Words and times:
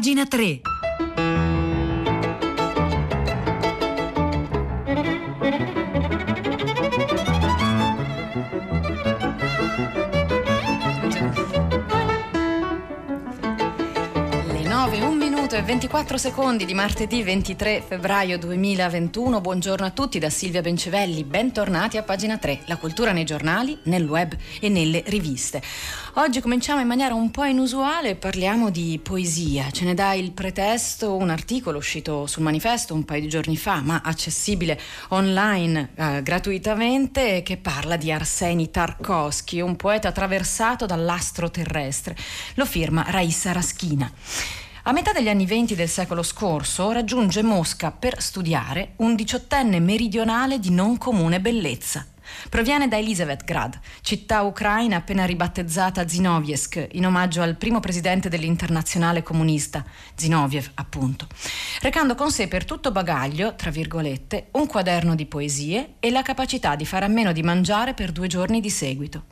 pagina 0.00 0.24
3. 0.24 0.69
24 15.70 16.18
secondi 16.18 16.64
di 16.64 16.74
martedì 16.74 17.22
23 17.22 17.84
febbraio 17.86 18.36
2021. 18.38 19.40
Buongiorno 19.40 19.86
a 19.86 19.90
tutti 19.90 20.18
da 20.18 20.28
Silvia 20.28 20.62
Bencevelli. 20.62 21.22
Bentornati 21.22 21.96
a 21.96 22.02
pagina 22.02 22.38
3, 22.38 22.62
la 22.64 22.76
cultura 22.76 23.12
nei 23.12 23.22
giornali, 23.22 23.78
nel 23.84 24.02
web 24.02 24.36
e 24.60 24.68
nelle 24.68 25.04
riviste. 25.06 25.62
Oggi 26.14 26.40
cominciamo 26.40 26.80
in 26.80 26.88
maniera 26.88 27.14
un 27.14 27.30
po' 27.30 27.44
inusuale, 27.44 28.16
parliamo 28.16 28.70
di 28.70 28.98
poesia. 29.00 29.70
Ce 29.70 29.84
ne 29.84 29.94
dà 29.94 30.12
il 30.14 30.32
pretesto 30.32 31.14
un 31.14 31.30
articolo 31.30 31.78
uscito 31.78 32.26
sul 32.26 32.42
manifesto 32.42 32.92
un 32.92 33.04
paio 33.04 33.20
di 33.20 33.28
giorni 33.28 33.56
fa, 33.56 33.80
ma 33.80 34.00
accessibile 34.02 34.76
online 35.10 35.90
eh, 35.94 36.22
gratuitamente, 36.24 37.44
che 37.44 37.58
parla 37.58 37.96
di 37.96 38.10
Arseni 38.10 38.72
Tarkovsky, 38.72 39.60
un 39.60 39.76
poeta 39.76 40.08
attraversato 40.08 40.84
dall'astro 40.84 41.48
terrestre. 41.48 42.16
Lo 42.54 42.66
firma 42.66 43.04
Raissa 43.06 43.52
Raschina. 43.52 44.10
A 44.90 44.92
metà 44.92 45.12
degli 45.12 45.28
anni 45.28 45.46
venti 45.46 45.76
del 45.76 45.88
secolo 45.88 46.20
scorso 46.24 46.90
raggiunge 46.90 47.44
Mosca 47.44 47.92
per 47.92 48.20
studiare 48.20 48.94
un 48.96 49.14
diciottenne 49.14 49.78
meridionale 49.78 50.58
di 50.58 50.72
non 50.72 50.98
comune 50.98 51.40
bellezza. 51.40 52.04
Proviene 52.48 52.88
da 52.88 52.98
Elisabethgrad, 52.98 53.78
città 54.00 54.42
ucraina 54.42 54.96
appena 54.96 55.24
ribattezzata 55.24 56.06
Zinoviesk, 56.06 56.88
in 56.92 57.06
omaggio 57.06 57.42
al 57.42 57.56
primo 57.56 57.80
presidente 57.80 58.28
dell'internazionale 58.28 59.22
comunista, 59.22 59.84
Zinoviev 60.14 60.70
appunto, 60.74 61.26
recando 61.80 62.14
con 62.14 62.30
sé 62.30 62.48
per 62.48 62.64
tutto 62.64 62.92
bagaglio, 62.92 63.54
tra 63.54 63.70
virgolette, 63.70 64.48
un 64.52 64.66
quaderno 64.66 65.14
di 65.14 65.26
poesie 65.26 65.94
e 66.00 66.10
la 66.10 66.22
capacità 66.22 66.76
di 66.76 66.86
fare 66.86 67.04
a 67.04 67.08
meno 67.08 67.32
di 67.32 67.42
mangiare 67.42 67.94
per 67.94 68.12
due 68.12 68.26
giorni 68.26 68.60
di 68.60 68.70
seguito. 68.70 69.24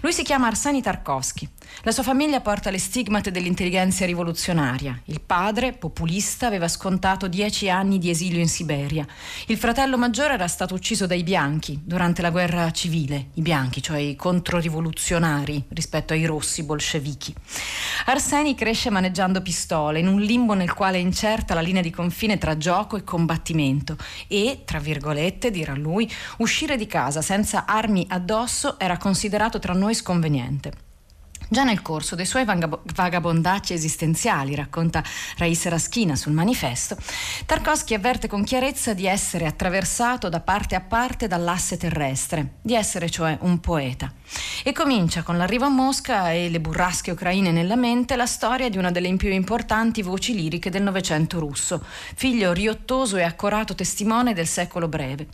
Lui 0.00 0.12
si 0.12 0.22
chiama 0.22 0.48
Arseni 0.48 0.82
Tarkovsky. 0.82 1.48
La 1.82 1.92
sua 1.92 2.02
famiglia 2.02 2.40
porta 2.40 2.70
le 2.70 2.78
stigmate 2.78 3.30
dell'intelligenza 3.30 4.04
rivoluzionaria. 4.04 5.00
Il 5.06 5.20
padre, 5.20 5.72
populista, 5.72 6.46
aveva 6.46 6.68
scontato 6.68 7.28
dieci 7.28 7.70
anni 7.70 7.98
di 7.98 8.10
esilio 8.10 8.40
in 8.40 8.48
Siberia. 8.48 9.06
Il 9.46 9.56
fratello 9.56 9.96
maggiore 9.96 10.34
era 10.34 10.48
stato 10.48 10.74
ucciso 10.74 11.06
dai 11.06 11.22
bianchi 11.22 11.80
durante 11.82 12.20
la 12.20 12.30
guerra 12.30 12.41
civile, 12.70 13.28
i 13.34 13.40
bianchi, 13.40 13.82
cioè 13.82 13.98
i 13.98 14.16
controrivoluzionari 14.16 15.64
rispetto 15.68 16.12
ai 16.12 16.24
rossi 16.24 16.62
bolscevichi. 16.62 17.34
Arseni 18.06 18.54
cresce 18.54 18.90
maneggiando 18.90 19.42
pistole 19.42 20.00
in 20.00 20.08
un 20.08 20.20
limbo 20.20 20.54
nel 20.54 20.72
quale 20.72 20.98
è 20.98 21.00
incerta 21.00 21.54
la 21.54 21.60
linea 21.60 21.82
di 21.82 21.90
confine 21.90 22.38
tra 22.38 22.56
gioco 22.56 22.96
e 22.96 23.04
combattimento 23.04 23.96
e, 24.28 24.62
tra 24.64 24.78
virgolette, 24.78 25.50
dirà 25.50 25.74
lui, 25.74 26.10
uscire 26.38 26.76
di 26.76 26.86
casa 26.86 27.22
senza 27.22 27.64
armi 27.66 28.06
addosso 28.08 28.78
era 28.78 28.96
considerato 28.96 29.58
tra 29.58 29.72
noi 29.72 29.94
sconveniente. 29.94 30.91
Già 31.52 31.64
nel 31.64 31.82
corso 31.82 32.14
dei 32.14 32.24
suoi 32.24 32.46
vagabondacci 32.46 33.74
esistenziali, 33.74 34.54
racconta 34.54 35.04
Raissa 35.36 35.68
Raschina 35.68 36.16
sul 36.16 36.32
manifesto, 36.32 36.96
Tarkovsky 37.44 37.92
avverte 37.92 38.26
con 38.26 38.42
chiarezza 38.42 38.94
di 38.94 39.04
essere 39.04 39.44
attraversato 39.44 40.30
da 40.30 40.40
parte 40.40 40.76
a 40.76 40.80
parte 40.80 41.26
dall'asse 41.26 41.76
terrestre, 41.76 42.54
di 42.62 42.74
essere 42.74 43.10
cioè 43.10 43.36
un 43.42 43.60
poeta. 43.60 44.10
E 44.64 44.72
comincia 44.72 45.22
con 45.22 45.36
l'arrivo 45.36 45.66
a 45.66 45.68
Mosca 45.68 46.32
e 46.32 46.48
le 46.48 46.58
burrasche 46.58 47.10
ucraine 47.10 47.52
nella 47.52 47.76
mente 47.76 48.16
la 48.16 48.24
storia 48.24 48.70
di 48.70 48.78
una 48.78 48.90
delle 48.90 49.14
più 49.16 49.30
importanti 49.30 50.00
voci 50.00 50.34
liriche 50.34 50.70
del 50.70 50.82
Novecento 50.82 51.38
russo, 51.38 51.84
figlio 52.14 52.54
riottoso 52.54 53.18
e 53.18 53.24
accorato 53.24 53.74
testimone 53.74 54.32
del 54.32 54.46
secolo 54.46 54.88
breve. 54.88 55.26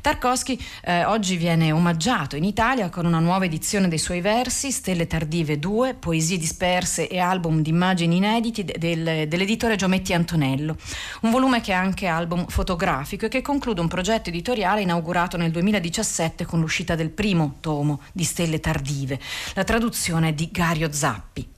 Tarkovsky 0.00 0.56
eh, 0.84 1.04
oggi 1.06 1.36
viene 1.36 1.72
omaggiato 1.72 2.36
in 2.36 2.44
Italia 2.44 2.88
con 2.88 3.04
una 3.04 3.18
nuova 3.18 3.46
edizione 3.46 3.88
dei 3.88 3.98
suoi 3.98 4.20
versi, 4.20 4.70
Stelle 4.70 5.08
tardive 5.08 5.55
2, 5.58 5.94
Poesie 5.94 6.38
disperse 6.38 7.08
e 7.08 7.18
album 7.18 7.62
di 7.62 7.70
immagini 7.70 8.16
inediti 8.16 8.64
del, 8.64 9.26
dell'editore 9.28 9.76
Giometti 9.76 10.12
Antonello. 10.12 10.76
Un 11.22 11.30
volume 11.30 11.60
che 11.60 11.72
è 11.72 11.74
anche 11.74 12.06
album 12.06 12.46
fotografico 12.46 13.26
e 13.26 13.28
che 13.28 13.42
conclude 13.42 13.80
un 13.80 13.88
progetto 13.88 14.28
editoriale 14.28 14.82
inaugurato 14.82 15.36
nel 15.36 15.50
2017 15.50 16.44
con 16.44 16.60
l'uscita 16.60 16.94
del 16.94 17.10
primo 17.10 17.56
tomo 17.60 18.00
di 18.12 18.24
Stelle 18.24 18.60
tardive. 18.60 19.18
La 19.54 19.64
traduzione 19.64 20.34
di 20.34 20.48
Gario 20.50 20.92
Zappi. 20.92 21.55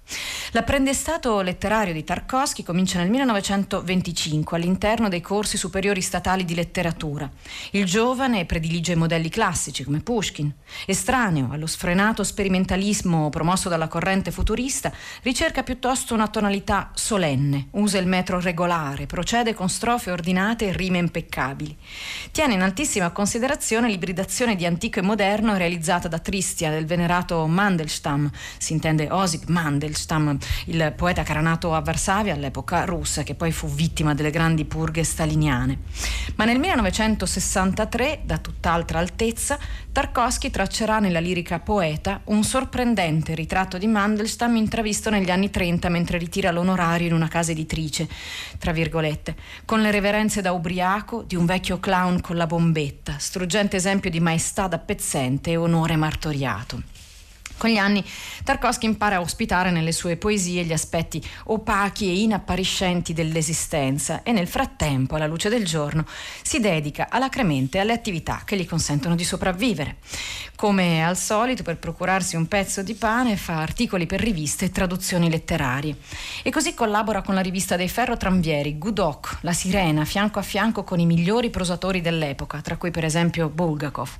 L'apprendestato 0.52 1.42
letterario 1.42 1.92
di 1.92 2.04
Tarkovsky 2.04 2.62
comincia 2.62 2.98
nel 2.98 3.10
1925 3.10 4.56
all'interno 4.56 5.10
dei 5.10 5.20
corsi 5.20 5.58
superiori 5.58 6.00
statali 6.00 6.46
di 6.46 6.54
letteratura. 6.54 7.30
Il 7.72 7.84
giovane 7.84 8.46
predilige 8.46 8.94
modelli 8.94 9.28
classici 9.28 9.84
come 9.84 10.00
Pushkin. 10.00 10.50
Estraneo 10.86 11.48
allo 11.52 11.66
sfrenato 11.66 12.24
sperimentalismo 12.24 13.28
promosso 13.28 13.68
dalla 13.68 13.88
corrente 13.88 14.30
futurista, 14.30 14.90
ricerca 15.22 15.62
piuttosto 15.62 16.14
una 16.14 16.28
tonalità 16.28 16.92
solenne, 16.94 17.68
usa 17.72 17.98
il 17.98 18.06
metro 18.06 18.40
regolare, 18.40 19.04
procede 19.04 19.52
con 19.52 19.68
strofe 19.68 20.10
ordinate 20.10 20.68
e 20.68 20.72
rime 20.72 20.96
impeccabili. 20.96 21.76
Tiene 22.30 22.54
in 22.54 22.62
altissima 22.62 23.10
considerazione 23.10 23.88
l'ibridazione 23.88 24.56
di 24.56 24.64
antico 24.64 25.00
e 25.00 25.02
moderno 25.02 25.58
realizzata 25.58 26.08
da 26.08 26.18
Tristia 26.18 26.70
del 26.70 26.86
venerato 26.86 27.46
Mandelstam, 27.46 28.30
si 28.56 28.72
intende 28.72 29.08
Osip 29.10 29.46
Mandelstam 29.48 29.96
Mandelstam, 29.98 30.38
il 30.66 30.92
poeta 30.96 31.22
che 31.22 31.32
era 31.32 31.40
nato 31.40 31.74
a 31.74 31.80
Varsavia 31.80 32.34
all'epoca 32.34 32.84
russa, 32.84 33.22
che 33.22 33.34
poi 33.34 33.50
fu 33.50 33.66
vittima 33.68 34.14
delle 34.14 34.30
grandi 34.30 34.64
purghe 34.64 35.02
staliniane. 35.02 35.78
Ma 36.36 36.44
nel 36.44 36.58
1963, 36.58 38.20
da 38.24 38.38
tutt'altra 38.38 39.00
altezza, 39.00 39.58
Tarkovsky 39.90 40.50
traccerà 40.50 41.00
nella 41.00 41.18
lirica 41.18 41.58
poeta 41.58 42.20
un 42.24 42.44
sorprendente 42.44 43.34
ritratto 43.34 43.78
di 43.78 43.86
Mandelstam 43.88 44.54
intravisto 44.56 45.10
negli 45.10 45.30
anni 45.30 45.50
30 45.50 45.88
mentre 45.88 46.18
ritira 46.18 46.52
l'onorario 46.52 47.08
in 47.08 47.14
una 47.14 47.28
casa 47.28 47.50
editrice, 47.50 48.08
tra 48.58 48.72
virgolette, 48.72 49.34
con 49.64 49.80
le 49.80 49.90
reverenze 49.90 50.40
da 50.40 50.52
ubriaco 50.52 51.22
di 51.22 51.34
un 51.34 51.46
vecchio 51.46 51.80
clown 51.80 52.20
con 52.20 52.36
la 52.36 52.46
bombetta, 52.46 53.16
struggente 53.18 53.76
esempio 53.76 54.10
di 54.10 54.20
maestà 54.20 54.68
da 54.68 54.78
pezzente 54.78 55.50
e 55.50 55.56
onore 55.56 55.96
martoriato. 55.96 56.97
Con 57.58 57.70
gli 57.70 57.76
anni 57.76 58.04
Tarkovsky 58.44 58.86
impara 58.86 59.16
a 59.16 59.20
ospitare 59.20 59.72
nelle 59.72 59.90
sue 59.90 60.16
poesie 60.16 60.62
gli 60.62 60.72
aspetti 60.72 61.20
opachi 61.46 62.08
e 62.08 62.20
inappariscenti 62.20 63.12
dell'esistenza 63.12 64.22
e 64.22 64.30
nel 64.30 64.46
frattempo, 64.46 65.16
alla 65.16 65.26
luce 65.26 65.48
del 65.48 65.64
giorno, 65.64 66.06
si 66.42 66.60
dedica 66.60 67.08
alacremente 67.10 67.80
alle 67.80 67.92
attività 67.92 68.42
che 68.44 68.56
gli 68.56 68.64
consentono 68.64 69.16
di 69.16 69.24
sopravvivere. 69.24 69.96
Come 70.54 71.04
al 71.04 71.16
solito, 71.16 71.62
per 71.62 71.78
procurarsi 71.78 72.36
un 72.36 72.46
pezzo 72.46 72.82
di 72.82 72.94
pane, 72.94 73.36
fa 73.36 73.60
articoli 73.60 74.06
per 74.06 74.20
riviste 74.20 74.64
e 74.64 74.70
traduzioni 74.70 75.30
letterarie. 75.30 75.96
E 76.42 76.50
così 76.50 76.74
collabora 76.74 77.22
con 77.22 77.34
la 77.34 77.40
rivista 77.40 77.76
dei 77.76 77.88
ferrotramvieri, 77.88 78.78
Gudok, 78.78 79.38
La 79.42 79.52
Sirena, 79.52 80.04
fianco 80.04 80.40
a 80.40 80.42
fianco 80.42 80.82
con 80.84 80.98
i 80.98 81.06
migliori 81.06 81.50
prosatori 81.50 82.00
dell'epoca, 82.00 82.60
tra 82.60 82.76
cui 82.76 82.90
per 82.90 83.04
esempio 83.04 83.48
Bulgakov. 83.48 84.10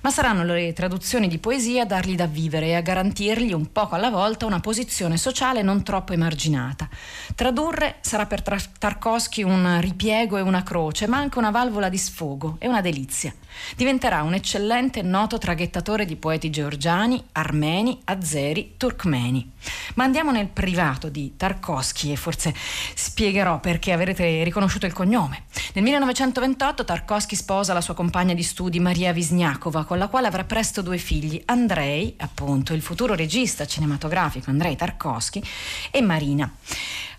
Ma 0.00 0.10
saranno 0.10 0.42
le 0.44 0.72
traduzioni 0.72 1.28
di 1.28 1.38
poesia 1.38 1.82
a 1.82 1.86
dargli 1.86 2.16
da 2.16 2.26
vivere 2.26 2.66
e 2.66 2.74
a 2.74 2.80
garantirgli 2.84 3.52
un 3.52 3.72
poco 3.72 3.96
alla 3.96 4.10
volta 4.10 4.46
una 4.46 4.60
posizione 4.60 5.16
sociale 5.16 5.62
non 5.62 5.82
troppo 5.82 6.12
emarginata. 6.12 6.88
Tradurre 7.34 7.96
sarà 8.00 8.26
per 8.26 8.42
Tarkovsky 8.42 9.42
un 9.42 9.80
ripiego 9.80 10.36
e 10.36 10.42
una 10.42 10.62
croce, 10.62 11.08
ma 11.08 11.16
anche 11.16 11.38
una 11.38 11.50
valvola 11.50 11.88
di 11.88 11.98
sfogo 11.98 12.54
e 12.60 12.68
una 12.68 12.80
delizia. 12.80 13.34
Diventerà 13.76 14.22
un 14.22 14.34
eccellente 14.34 15.00
e 15.00 15.02
noto 15.02 15.38
traghettatore 15.38 16.04
di 16.04 16.16
poeti 16.16 16.50
georgiani, 16.50 17.22
armeni, 17.32 18.00
azeri, 18.04 18.74
turkmeni. 18.76 19.52
Ma 19.94 20.04
andiamo 20.04 20.30
nel 20.30 20.48
privato 20.48 21.08
di 21.08 21.34
Tarkovsky 21.36 22.12
e 22.12 22.16
forse 22.16 22.54
spiegherò 22.94 23.60
perché 23.60 23.92
avrete 23.92 24.42
riconosciuto 24.44 24.86
il 24.86 24.92
cognome. 24.92 25.44
Nel 25.74 25.84
1928 25.84 26.84
Tarkovsky 26.84 27.36
sposa 27.36 27.72
la 27.72 27.80
sua 27.80 27.94
compagna 27.94 28.34
di 28.34 28.42
studi 28.42 28.80
Maria 28.80 29.12
Wisniakova, 29.12 29.84
con 29.84 29.98
la 29.98 30.08
quale 30.08 30.26
avrà 30.26 30.44
presto 30.44 30.82
due 30.82 30.98
figli, 30.98 31.40
Andrei, 31.46 32.14
appunto, 32.18 32.74
il 32.74 32.82
futuro 32.82 33.14
regista 33.14 33.66
cinematografico 33.66 34.50
Andrei 34.50 34.76
Tarkovsky, 34.76 35.42
e 35.90 36.00
Marina. 36.00 36.52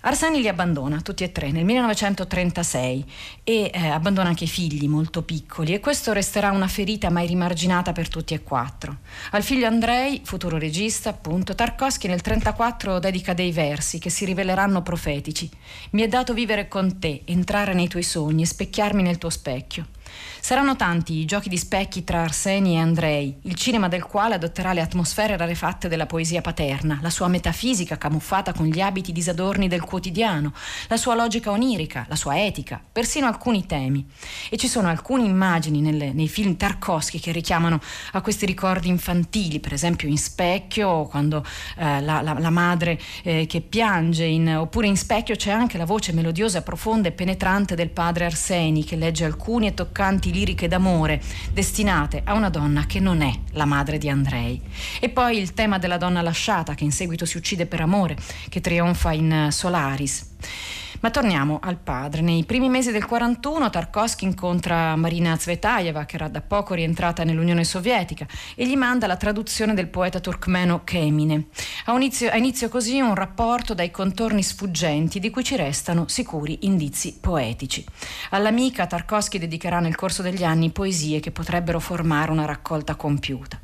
Arseni 0.07 0.39
li 0.39 0.47
abbandona 0.47 1.01
tutti 1.01 1.23
e 1.23 1.31
tre 1.31 1.49
nel 1.49 1.65
1936 1.65 3.05
e 3.43 3.71
eh, 3.73 3.87
abbandona 3.87 4.29
anche 4.29 4.43
i 4.43 4.47
figli 4.47 4.87
molto 4.87 5.23
piccoli 5.23 5.73
e 5.73 5.79
questo 5.79 6.13
resterà 6.13 6.51
una 6.51 6.67
ferita 6.67 7.09
mai 7.09 7.25
rimarginata 7.25 7.91
per 7.91 8.07
tutti 8.07 8.35
e 8.35 8.43
quattro. 8.43 8.97
Al 9.31 9.41
figlio 9.41 9.65
Andrei, 9.65 10.21
futuro 10.23 10.59
regista 10.59 11.09
appunto, 11.09 11.55
Tarkovsky 11.55 12.07
nel 12.07 12.21
1934 12.23 12.99
dedica 12.99 13.33
dei 13.33 13.51
versi 13.51 13.97
che 13.97 14.11
si 14.11 14.25
riveleranno 14.25 14.83
profetici. 14.83 15.49
Mi 15.91 16.03
è 16.03 16.07
dato 16.07 16.35
vivere 16.35 16.67
con 16.67 16.99
te, 16.99 17.23
entrare 17.25 17.73
nei 17.73 17.87
tuoi 17.87 18.03
sogni 18.03 18.45
specchiarmi 18.45 19.01
nel 19.01 19.17
tuo 19.17 19.31
specchio. 19.31 19.87
Saranno 20.39 20.75
tanti 20.75 21.13
i 21.13 21.25
giochi 21.25 21.49
di 21.49 21.57
specchi 21.57 22.03
tra 22.03 22.21
Arseni 22.21 22.75
e 22.75 22.79
Andrei, 22.79 23.35
il 23.41 23.55
cinema 23.55 23.87
del 23.87 24.03
quale 24.03 24.35
adotterà 24.35 24.73
le 24.73 24.81
atmosfere 24.81 25.37
rarefatte 25.37 25.87
della 25.87 26.05
poesia 26.05 26.41
paterna, 26.41 26.99
la 27.01 27.09
sua 27.09 27.27
metafisica 27.27 27.97
camuffata 27.97 28.53
con 28.53 28.67
gli 28.67 28.79
abiti 28.79 29.11
disadorni 29.11 29.67
del 29.67 29.81
quotidiano, 29.81 30.53
la 30.87 30.97
sua 30.97 31.15
logica 31.15 31.51
onirica, 31.51 32.05
la 32.07 32.15
sua 32.15 32.43
etica, 32.45 32.79
persino 32.91 33.27
alcuni 33.27 33.65
temi. 33.65 34.05
E 34.49 34.57
ci 34.57 34.67
sono 34.67 34.87
alcune 34.87 35.23
immagini 35.23 35.81
nelle, 35.81 36.13
nei 36.13 36.27
film 36.27 36.57
Tarkovsky 36.57 37.19
che 37.19 37.31
richiamano 37.31 37.79
a 38.11 38.21
questi 38.21 38.45
ricordi 38.45 38.87
infantili, 38.87 39.59
per 39.59 39.73
esempio 39.73 40.07
in 40.07 40.17
Specchio, 40.17 41.05
quando 41.05 41.43
eh, 41.77 42.01
la, 42.01 42.21
la, 42.21 42.37
la, 42.37 42.49
madre 42.49 42.99
eh, 43.23 43.45
che 43.47 43.61
piange, 43.61 44.25
in, 44.25 44.55
oppure 44.55 44.87
in 44.87 44.97
Specchio 44.97 45.35
c'è 45.35 45.51
anche 45.51 45.77
la 45.77 45.85
voce 45.85 46.11
melodiosa, 46.11 46.61
profonda 46.61 47.07
e 47.07 47.11
penetrante 47.11 47.75
del 47.75 47.89
padre 47.89 48.25
Arseni 48.25 48.83
che 48.83 48.95
legge 48.95 49.25
alcuni 49.25 49.67
e 49.67 49.73
toccanti 50.05 50.31
liriche 50.31 50.67
d'amore 50.67 51.19
destinate 51.51 52.21
a 52.23 52.33
una 52.35 52.49
donna 52.49 52.85
che 52.85 52.99
non 52.99 53.21
è 53.21 53.33
la 53.53 53.65
madre 53.65 53.97
di 53.97 54.07
Andrei. 54.07 54.61
E 54.99 55.09
poi 55.09 55.39
il 55.39 55.55
tema 55.55 55.79
della 55.79 55.97
donna 55.97 56.21
lasciata 56.21 56.75
che 56.75 56.83
in 56.83 56.91
seguito 56.91 57.25
si 57.25 57.37
uccide 57.37 57.65
per 57.65 57.81
amore, 57.81 58.15
che 58.49 58.61
trionfa 58.61 59.13
in 59.13 59.47
Solaris. 59.49 60.33
Ma 61.01 61.09
torniamo 61.11 61.59
al 61.61 61.77
padre. 61.77 62.21
Nei 62.21 62.43
primi 62.45 62.69
mesi 62.69 62.91
del 62.91 63.05
41 63.05 63.69
Tarkovsky 63.69 64.25
incontra 64.25 64.95
Marina 64.95 65.37
Zvetaeva, 65.37 66.05
che 66.05 66.15
era 66.15 66.27
da 66.27 66.41
poco 66.41 66.73
rientrata 66.73 67.23
nell'Unione 67.23 67.63
Sovietica, 67.63 68.25
e 68.55 68.67
gli 68.67 68.75
manda 68.75 69.07
la 69.07 69.17
traduzione 69.17 69.73
del 69.73 69.87
poeta 69.87 70.19
turkmeno 70.19 70.83
Kemine. 70.83 71.47
Ha 71.85 71.95
inizio, 71.95 72.29
ha 72.29 72.37
inizio 72.37 72.69
così 72.69 72.99
un 72.99 73.13
rapporto 73.13 73.73
dai 73.73 73.91
contorni 73.91 74.41
sfuggenti 74.41 75.19
di 75.19 75.29
cui 75.29 75.43
ci 75.43 75.55
restano 75.55 76.07
sicuri 76.07 76.59
indizi 76.61 77.17
poetici. 77.19 77.85
All'amica 78.31 78.87
Tarkovsky 78.87 79.37
dedicherà 79.37 79.79
nel 79.79 79.95
corso 79.95 80.21
degli 80.21 80.43
anni 80.43 80.71
poesie 80.71 81.19
che 81.19 81.31
potrebbero 81.31 81.79
formare 81.79 82.31
una 82.31 82.45
raccolta 82.45 82.95
compiuta. 82.95 83.59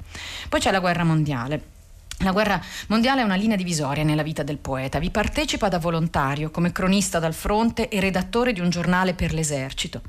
Poi 0.49 0.59
c'è 0.59 0.71
la 0.71 0.79
guerra 0.79 1.03
mondiale. 1.03 1.79
La 2.23 2.31
guerra 2.31 2.61
mondiale 2.87 3.21
è 3.21 3.23
una 3.23 3.35
linea 3.35 3.55
divisoria 3.55 4.03
nella 4.03 4.21
vita 4.21 4.43
del 4.43 4.59
poeta. 4.59 4.99
Vi 4.99 5.09
partecipa 5.09 5.69
da 5.69 5.79
volontario, 5.79 6.51
come 6.51 6.71
cronista 6.71 7.17
dal 7.17 7.33
fronte 7.33 7.89
e 7.89 7.99
redattore 7.99 8.53
di 8.53 8.59
un 8.59 8.69
giornale 8.69 9.15
per 9.15 9.33
l'esercito. 9.33 10.01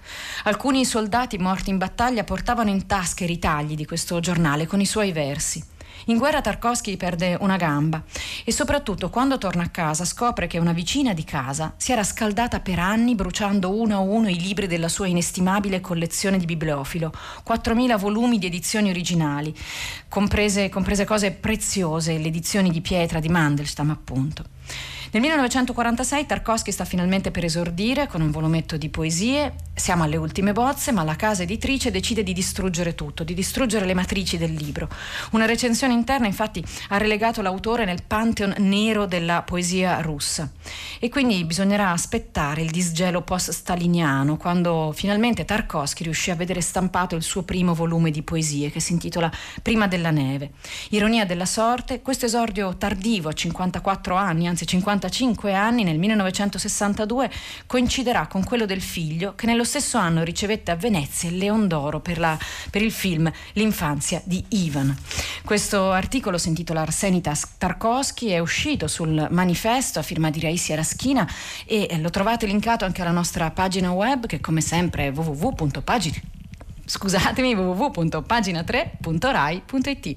Alcuni 0.44 0.85
soldati 0.85 1.38
morti 1.38 1.70
in 1.70 1.79
battaglia 1.79 2.25
portavano 2.25 2.69
in 2.69 2.87
tasca 2.87 3.25
i 3.25 3.29
ritagli 3.29 3.75
di 3.75 3.87
questo 3.87 4.20
giornale 4.20 4.67
con 4.67 4.81
i 4.81 4.87
suoi 4.87 5.12
versi. 5.12 5.72
In 6.07 6.19
guerra 6.19 6.41
Tarkovsky 6.41 6.97
perde 6.97 7.37
una 7.39 7.57
gamba 7.57 8.03
e 8.45 8.51
soprattutto 8.51 9.09
quando 9.09 9.39
torna 9.39 9.63
a 9.63 9.69
casa 9.69 10.05
scopre 10.05 10.49
che 10.49 10.59
una 10.59 10.73
vicina 10.73 11.15
di 11.15 11.23
casa 11.23 11.75
si 11.77 11.93
era 11.93 12.03
scaldata 12.03 12.59
per 12.59 12.81
anni 12.81 13.15
bruciando 13.15 13.73
uno 13.73 13.95
a 13.95 14.01
uno 14.01 14.29
i 14.29 14.41
libri 14.41 14.67
della 14.67 14.89
sua 14.89 15.07
inestimabile 15.07 15.81
collezione 15.81 16.39
di 16.39 16.45
bibliofilo, 16.45 17.13
4.000 17.47 17.99
volumi 17.99 18.39
di 18.39 18.47
edizioni 18.47 18.91
originali, 18.91 19.55
comprese, 20.09 20.69
comprese 20.69 21.05
cose 21.05 21.31
preziose, 21.31 22.19
le 22.19 22.27
edizioni 22.27 22.71
di 22.71 22.81
pietra 22.81 23.21
di 23.21 23.29
Mandelstam 23.29 23.91
appunto. 23.91 24.45
Nel 25.14 25.20
1946 25.20 26.25
Tarkovsky 26.25 26.73
sta 26.73 26.87
finalmente 26.87 27.31
per 27.31 27.44
esordire 27.44 28.06
con 28.06 28.23
un 28.23 28.31
volumetto 28.31 28.79
di 28.79 28.88
poesie. 28.88 29.53
Siamo 29.75 30.05
alle 30.05 30.17
ultime 30.17 30.53
bozze, 30.55 30.91
ma 30.91 31.03
la 31.03 31.17
casa 31.17 31.43
editrice 31.43 31.91
decide 31.91 32.23
di 32.23 32.32
distruggere 32.32 32.94
tutto, 32.94 33.23
di 33.23 33.35
distruggere 33.35 33.85
le 33.85 33.93
matrici 33.93 34.38
del 34.38 34.55
libro. 34.55 34.88
Una 35.32 35.44
recensione 35.44 35.93
interna 35.93 36.26
infatti 36.26 36.64
ha 36.88 36.97
relegato 36.97 37.43
l'autore 37.43 37.85
nel 37.85 38.03
pantheon 38.06 38.55
nero 38.56 39.05
della 39.05 39.43
poesia 39.43 40.00
russa. 40.00 40.50
E 40.99 41.11
quindi 41.11 41.44
bisognerà 41.44 41.91
aspettare 41.91 42.62
il 42.62 42.70
disgelo 42.70 43.20
post-staliniano, 43.20 44.38
quando 44.38 44.93
finalmente 44.94 45.44
Tarkovsky 45.44 46.05
riuscì 46.05 46.31
a 46.31 46.37
vedere 46.37 46.62
stampato 46.62 47.17
il 47.17 47.23
suo 47.23 47.43
primo 47.43 47.75
volume 47.75 48.11
di 48.11 48.23
poesie 48.23 48.70
che 48.70 48.81
si 48.81 48.93
intitola 48.93 49.31
Prima 49.61 49.87
della 49.88 50.11
neve. 50.11 50.53
Ironia 50.91 51.26
della 51.26 51.44
sorte, 51.44 52.00
questo 52.00 52.25
esordio 52.25 52.79
tardivo 52.79 53.29
a 53.29 53.35
54 53.35 54.15
anni, 54.15 54.47
anzi 54.47 54.67
50 54.67 55.00
55 55.09 55.55
anni, 55.55 55.85
nel 55.85 55.99
1962, 55.99 57.31
coinciderà 57.67 58.27
con 58.27 58.45
quello 58.45 58.67
del 58.67 58.81
figlio 58.81 59.35
che 59.35 59.47
nello 59.47 59.65
stesso 59.65 59.99
anno 59.99 60.23
ricevette 60.23 60.71
a 60.71 60.77
Venezia 60.77 61.29
il 61.29 61.39
Leon 61.39 61.67
d'Oro 61.67 61.99
per, 62.01 62.19
la, 62.19 62.39
per 62.71 62.83
il 62.83 62.93
film 62.93 63.31
L'infanzia 63.55 64.23
di 64.25 64.45
Ivan. 64.49 64.97
Questo 65.45 65.91
articolo 65.91 66.39
si 66.39 66.47
intitola 66.49 66.83
Arsenitas 66.83 67.55
Tarkovsky, 67.59 68.29
è 68.29 68.39
uscito 68.39 68.87
sul 68.87 69.27
manifesto 69.31 69.99
a 69.99 70.03
firma 70.03 70.31
di 70.31 70.39
Raissia 70.41 70.77
Raschina 70.77 71.29
e 71.67 71.99
lo 71.99 72.11
trovate 72.11 72.47
linkato 72.47 72.85
anche 72.85 73.03
alla 73.03 73.11
nostra 73.11 73.51
pagina 73.51 73.91
web 73.93 74.27
che 74.27 74.41
come 74.41 74.61
sempre 74.61 75.09
è 75.09 75.13
www.pagina 75.13 76.21
scusatemi 76.85 77.55
www.pagina3.rai.it 77.55 80.17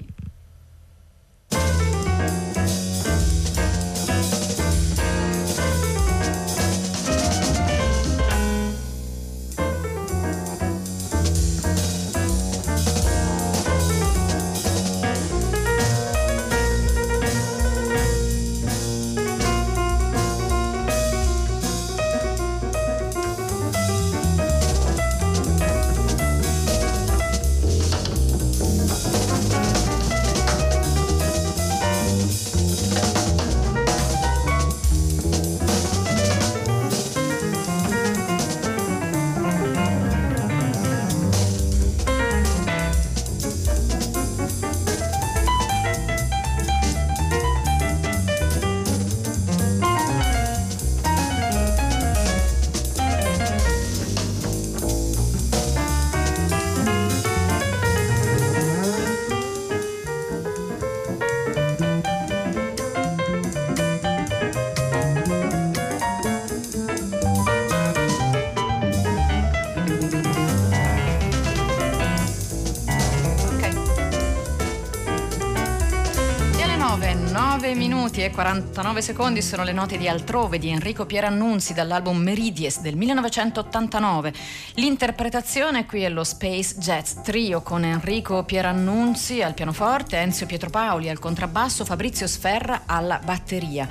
minuti 78.16 78.22
e 78.22 78.30
49 78.30 79.02
secondi 79.02 79.42
sono 79.42 79.62
le 79.62 79.72
note 79.72 79.98
di 79.98 80.08
Altrove 80.08 80.58
di 80.58 80.70
Enrico 80.70 81.06
Pierannunzi 81.06 81.74
dall'album 81.74 82.16
Meridies 82.16 82.80
del 82.80 82.96
1989. 82.96 84.32
L'interpretazione 84.74 85.86
qui 85.86 86.02
è 86.02 86.08
lo 86.08 86.24
Space 86.24 86.76
Jazz 86.78 87.16
Trio 87.22 87.60
con 87.60 87.84
Enrico 87.84 88.44
Pierannunzi 88.44 89.42
al 89.42 89.54
pianoforte, 89.54 90.16
Enzio 90.16 90.46
Pietropaoli 90.46 91.10
al 91.10 91.18
contrabbasso, 91.18 91.84
Fabrizio 91.84 92.26
Sferra 92.26 92.82
alla 92.86 93.20
batteria. 93.22 93.86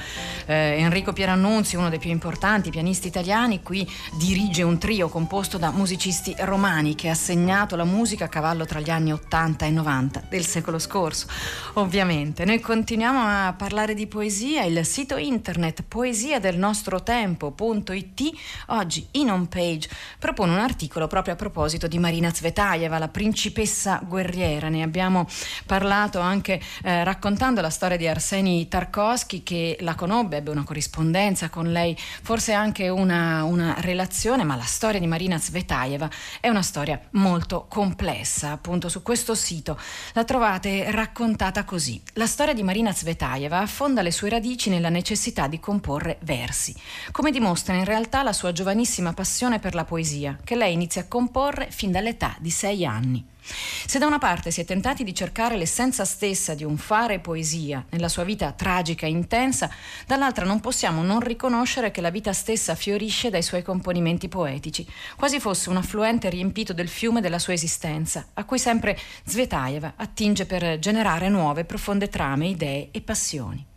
Eh, 0.45 0.77
Enrico 0.79 1.13
Pierannunzi, 1.13 1.75
uno 1.75 1.89
dei 1.89 1.99
più 1.99 2.09
importanti 2.09 2.71
pianisti 2.71 3.07
italiani, 3.07 3.61
qui 3.61 3.89
dirige 4.17 4.63
un 4.63 4.77
trio 4.77 5.09
composto 5.09 5.57
da 5.57 5.71
musicisti 5.71 6.35
romani 6.39 6.95
che 6.95 7.09
ha 7.09 7.15
segnato 7.15 7.75
la 7.75 7.85
musica 7.85 8.25
a 8.25 8.29
cavallo 8.29 8.65
tra 8.65 8.79
gli 8.79 8.89
anni 8.89 9.13
80 9.13 9.65
e 9.65 9.69
90 9.69 10.23
del 10.29 10.45
secolo 10.45 10.79
scorso. 10.79 11.27
Ovviamente, 11.73 12.45
noi 12.45 12.59
continuiamo 12.59 12.93
a 13.03 13.53
parlare 13.53 13.93
di 13.93 14.07
poesia, 14.07 14.63
il 14.63 14.85
sito 14.85 15.17
internet 15.17 15.83
poesia 15.85 16.39
del 16.39 16.57
nostro 16.57 17.03
tempo.it 17.03 18.31
oggi 18.67 19.05
in 19.11 19.29
home 19.29 19.47
page 19.47 19.89
propone 20.17 20.53
un 20.53 20.59
articolo 20.59 21.07
proprio 21.07 21.33
a 21.33 21.37
proposito 21.37 21.87
di 21.87 21.99
Marina 21.99 22.33
Zvetaeva, 22.33 22.97
la 22.97 23.09
principessa 23.09 24.01
guerriera. 24.01 24.69
Ne 24.69 24.81
abbiamo 24.81 25.27
parlato 25.65 26.19
anche 26.19 26.61
eh, 26.83 27.03
raccontando 27.03 27.59
la 27.59 27.69
storia 27.69 27.97
di 27.97 28.07
Arseni 28.07 28.67
Tarkovsky 28.67 29.43
che 29.43 29.77
la 29.81 29.95
conobbe, 29.95 30.37
ebbe 30.37 30.51
una 30.51 30.63
corrispondenza 30.63 31.49
con 31.49 31.71
lei, 31.71 31.97
forse 31.97 32.53
anche 32.53 32.87
una, 32.87 33.43
una 33.43 33.75
relazione, 33.79 34.43
ma 34.43 34.55
la 34.55 34.63
storia 34.63 34.99
di 34.99 35.07
Marina 35.07 35.37
Zvetaeva 35.37 36.09
è 36.39 36.47
una 36.47 36.63
storia 36.63 36.99
molto 37.11 37.65
complessa. 37.67 38.51
Appunto 38.51 38.87
su 38.87 39.01
questo 39.01 39.35
sito 39.35 39.77
la 40.13 40.23
trovate 40.23 40.89
raccontata 40.91 41.65
così. 41.65 42.01
La 42.13 42.27
storia 42.27 42.53
di 42.53 42.63
Marina 42.63 42.83
Zvetaeva 42.93 43.13
Zvetaeva 43.55 43.59
affonda 43.59 44.01
le 44.01 44.11
sue 44.11 44.29
radici 44.29 44.69
nella 44.69 44.89
necessità 44.89 45.47
di 45.47 45.59
comporre 45.59 46.17
versi, 46.21 46.75
come 47.11 47.31
dimostra 47.31 47.75
in 47.75 47.85
realtà 47.85 48.23
la 48.23 48.33
sua 48.33 48.51
giovanissima 48.51 49.13
passione 49.13 49.59
per 49.59 49.75
la 49.75 49.85
poesia, 49.85 50.37
che 50.43 50.55
lei 50.55 50.73
inizia 50.73 51.01
a 51.01 51.07
comporre 51.07 51.69
fin 51.69 51.91
dall'età 51.91 52.35
di 52.39 52.49
sei 52.49 52.85
anni. 52.85 53.33
Se 53.47 53.99
da 53.99 54.07
una 54.07 54.17
parte 54.17 54.49
si 54.49 54.61
è 54.61 54.65
tentati 54.65 55.03
di 55.03 55.13
cercare 55.13 55.55
l'essenza 55.55 56.03
stessa 56.03 56.55
di 56.55 56.63
un 56.63 56.77
fare 56.77 57.19
poesia 57.19 57.85
nella 57.91 58.09
sua 58.09 58.23
vita 58.23 58.51
tragica 58.51 59.05
e 59.05 59.09
intensa, 59.09 59.69
dall'altra 60.07 60.45
non 60.45 60.59
possiamo 60.59 61.03
non 61.03 61.19
riconoscere 61.19 61.91
che 61.91 62.01
la 62.01 62.09
vita 62.09 62.33
stessa 62.33 62.73
fiorisce 62.73 63.29
dai 63.29 63.43
suoi 63.43 63.61
componimenti 63.61 64.27
poetici, 64.27 64.85
quasi 65.15 65.39
fosse 65.39 65.69
un 65.69 65.77
affluente 65.77 66.29
riempito 66.29 66.73
del 66.73 66.89
fiume 66.89 67.21
della 67.21 67.39
sua 67.39 67.53
esistenza, 67.53 68.25
a 68.33 68.43
cui 68.45 68.57
sempre 68.57 68.97
Zvetaeva 69.25 69.93
attinge 69.95 70.45
per 70.45 70.79
generare 70.79 71.29
nuove 71.29 71.65
profonde 71.65 72.09
trame, 72.09 72.47
idee 72.47 72.89
e 72.91 73.01
passioni. 73.01 73.73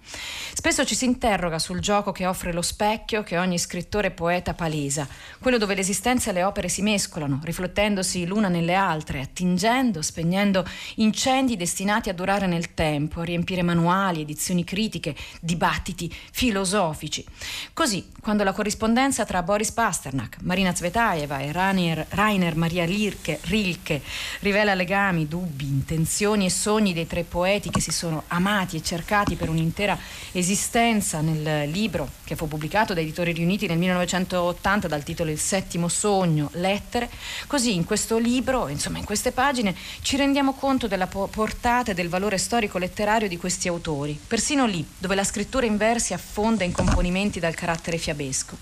Spesso 0.59 0.85
ci 0.85 0.97
si 0.97 1.05
interroga 1.05 1.59
sul 1.59 1.79
gioco 1.79 2.11
che 2.11 2.27
offre 2.27 2.53
lo 2.53 2.63
specchio 2.63 3.23
che 3.23 3.39
ogni 3.39 3.59
scrittore 3.59 4.11
poeta 4.11 4.55
palesa, 4.55 5.07
quello 5.39 5.57
dove 5.57 5.75
l'esistenza 5.75 6.31
e 6.31 6.33
le 6.33 6.43
opere 6.43 6.69
si 6.69 6.83
mescolano, 6.83 7.41
riflettendosi 7.43 8.27
l'una 8.27 8.49
nelle 8.49 8.75
altre, 8.75 9.21
attingendo, 9.21 10.03
spegnendo 10.03 10.67
incendi 10.97 11.57
destinati 11.57 12.09
a 12.09 12.15
durare 12.15 12.47
nel 12.47 12.75
tempo, 12.75 13.21
a 13.21 13.25
riempire 13.25 13.63
manuali, 13.63 14.23
edizioni 14.23 14.65
critiche, 14.65 15.15
dibattiti 15.41 16.13
filosofici. 16.33 17.25
Così, 17.73 18.11
quando 18.21 18.43
la 18.43 18.53
corrispondenza 18.53 19.25
tra 19.25 19.43
Boris 19.43 19.71
Pasternak, 19.71 20.39
Marina 20.43 20.75
Zvetaeva 20.75 21.39
e 21.39 21.53
Rainer, 21.53 22.07
Rainer 22.09 22.57
Maria 22.57 22.85
Rilke, 22.85 23.39
Rilke 23.45 24.03
rivela 24.41 24.75
legami, 24.75 25.29
dubbi, 25.29 25.67
intenzioni 25.67 26.47
e 26.47 26.51
sogni 26.51 26.93
dei 26.93 27.07
tre 27.07 27.23
poeti 27.23 27.71
che 27.71 27.81
si 27.81 27.93
sono 27.93 28.25
amati 28.29 28.77
e 28.77 28.83
cercati 28.83 29.37
per 29.37 29.49
un'intera 29.49 29.98
esistenza 30.33 31.21
nel 31.21 31.71
libro 31.71 32.11
che 32.25 32.37
fu 32.37 32.47
pubblicato 32.49 32.95
da 32.95 33.01
Editori 33.01 33.33
Riuniti 33.33 33.67
nel 33.67 33.79
1980 33.79 34.89
dal 34.89 35.03
titolo 35.03 35.31
Il 35.31 35.39
settimo 35.39 35.89
sogno, 35.89 36.51
lettere. 36.55 37.11
Così 37.47 37.75
in 37.75 37.85
questo 37.85 38.19
libro, 38.19 38.69
insomma 38.69 38.99
in 38.99 39.05
queste 39.05 39.33
pagine, 39.33 39.75
ci 40.03 40.17
rendiamo 40.17 40.55
conto 40.55 40.87
della 40.87 41.07
portata 41.07 41.93
e 41.93 41.95
del 41.95 42.09
valore 42.09 42.39
storico-letterario 42.39 43.29
di 43.29 43.37
questi 43.37 43.69
autori, 43.69 44.19
persino 44.27 44.67
lì 44.67 44.87
dove 44.99 45.15
la 45.15 45.25
scrittura 45.25 45.67
in 45.67 45.77
versi 45.77 46.13
affonda 46.13 46.65
in 46.65 46.73
componimenti 46.73 47.41
dal 47.41 47.55
carattere 47.55 47.99
fiabesco. 47.99 48.57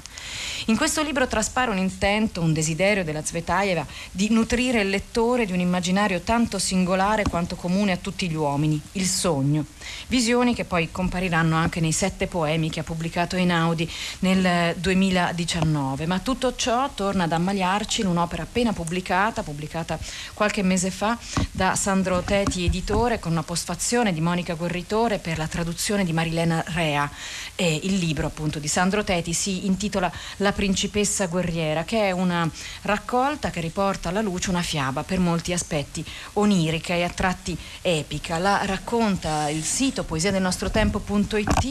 In 0.66 0.76
questo 0.76 1.02
libro 1.02 1.26
traspare 1.26 1.70
un 1.70 1.78
intento, 1.78 2.40
un 2.40 2.52
desiderio 2.52 3.04
della 3.04 3.24
Zvetaeva 3.24 3.86
di 4.10 4.28
nutrire 4.30 4.80
il 4.80 4.88
lettore 4.88 5.46
di 5.46 5.52
un 5.52 5.60
immaginario 5.60 6.20
tanto 6.20 6.58
singolare 6.58 7.22
quanto 7.22 7.54
comune 7.56 7.92
a 7.92 7.96
tutti 7.96 8.28
gli 8.28 8.34
uomini, 8.34 8.80
il 8.92 9.06
sogno. 9.06 9.64
Visioni 10.08 10.54
che 10.54 10.64
poi 10.64 10.90
compariranno 11.26 11.56
anche 11.56 11.80
nei 11.80 11.92
sette 11.92 12.26
poemi 12.26 12.70
che 12.70 12.80
ha 12.80 12.82
pubblicato 12.82 13.36
Einaudi 13.36 13.90
nel 14.20 14.74
2019. 14.76 16.06
Ma 16.06 16.18
tutto 16.20 16.54
ciò 16.54 16.90
torna 16.94 17.24
ad 17.24 17.32
ammaliarci 17.32 18.02
in 18.02 18.06
un'opera 18.06 18.44
appena 18.44 18.72
pubblicata, 18.72 19.42
pubblicata 19.42 19.98
qualche 20.34 20.62
mese 20.62 20.90
fa 20.90 21.18
da 21.50 21.74
Sandro 21.74 22.22
Teti, 22.22 22.64
editore, 22.64 23.18
con 23.18 23.32
una 23.32 23.42
postfazione 23.42 24.12
di 24.12 24.20
Monica 24.20 24.54
Guerritore 24.54 25.18
per 25.18 25.38
la 25.38 25.46
traduzione 25.46 26.04
di 26.04 26.12
Marilena 26.12 26.62
Rea. 26.68 27.10
E 27.54 27.80
il 27.82 27.96
libro 27.96 28.26
appunto 28.26 28.58
di 28.58 28.68
Sandro 28.68 29.02
Teti 29.02 29.32
si 29.32 29.66
intitola 29.66 30.10
La 30.38 30.52
principessa 30.52 31.26
guerriera, 31.26 31.84
che 31.84 32.08
è 32.08 32.10
una 32.10 32.48
raccolta 32.82 33.50
che 33.50 33.60
riporta 33.60 34.08
alla 34.08 34.20
luce 34.20 34.50
una 34.50 34.62
fiaba 34.62 35.02
per 35.02 35.18
molti 35.18 35.52
aspetti 35.52 36.04
onirica 36.34 36.94
e 36.94 37.02
a 37.02 37.08
tratti 37.08 37.56
epica. 37.82 38.38
La 38.38 38.60
racconta 38.64 39.48
il 39.48 39.64
sito 39.64 40.04
poesia 40.04 40.30
del 40.30 40.42
nostro 40.42 40.70
tempo.it 40.70 41.15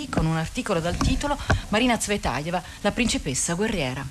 con 0.10 0.26
un 0.26 0.38
articolo 0.38 0.80
dal 0.80 0.98
titolo 0.98 1.38
Marina 1.70 2.00
Zvetaeva, 2.00 2.64
la 2.82 2.92
principessa 2.92 3.54
guerriera. 3.54 4.04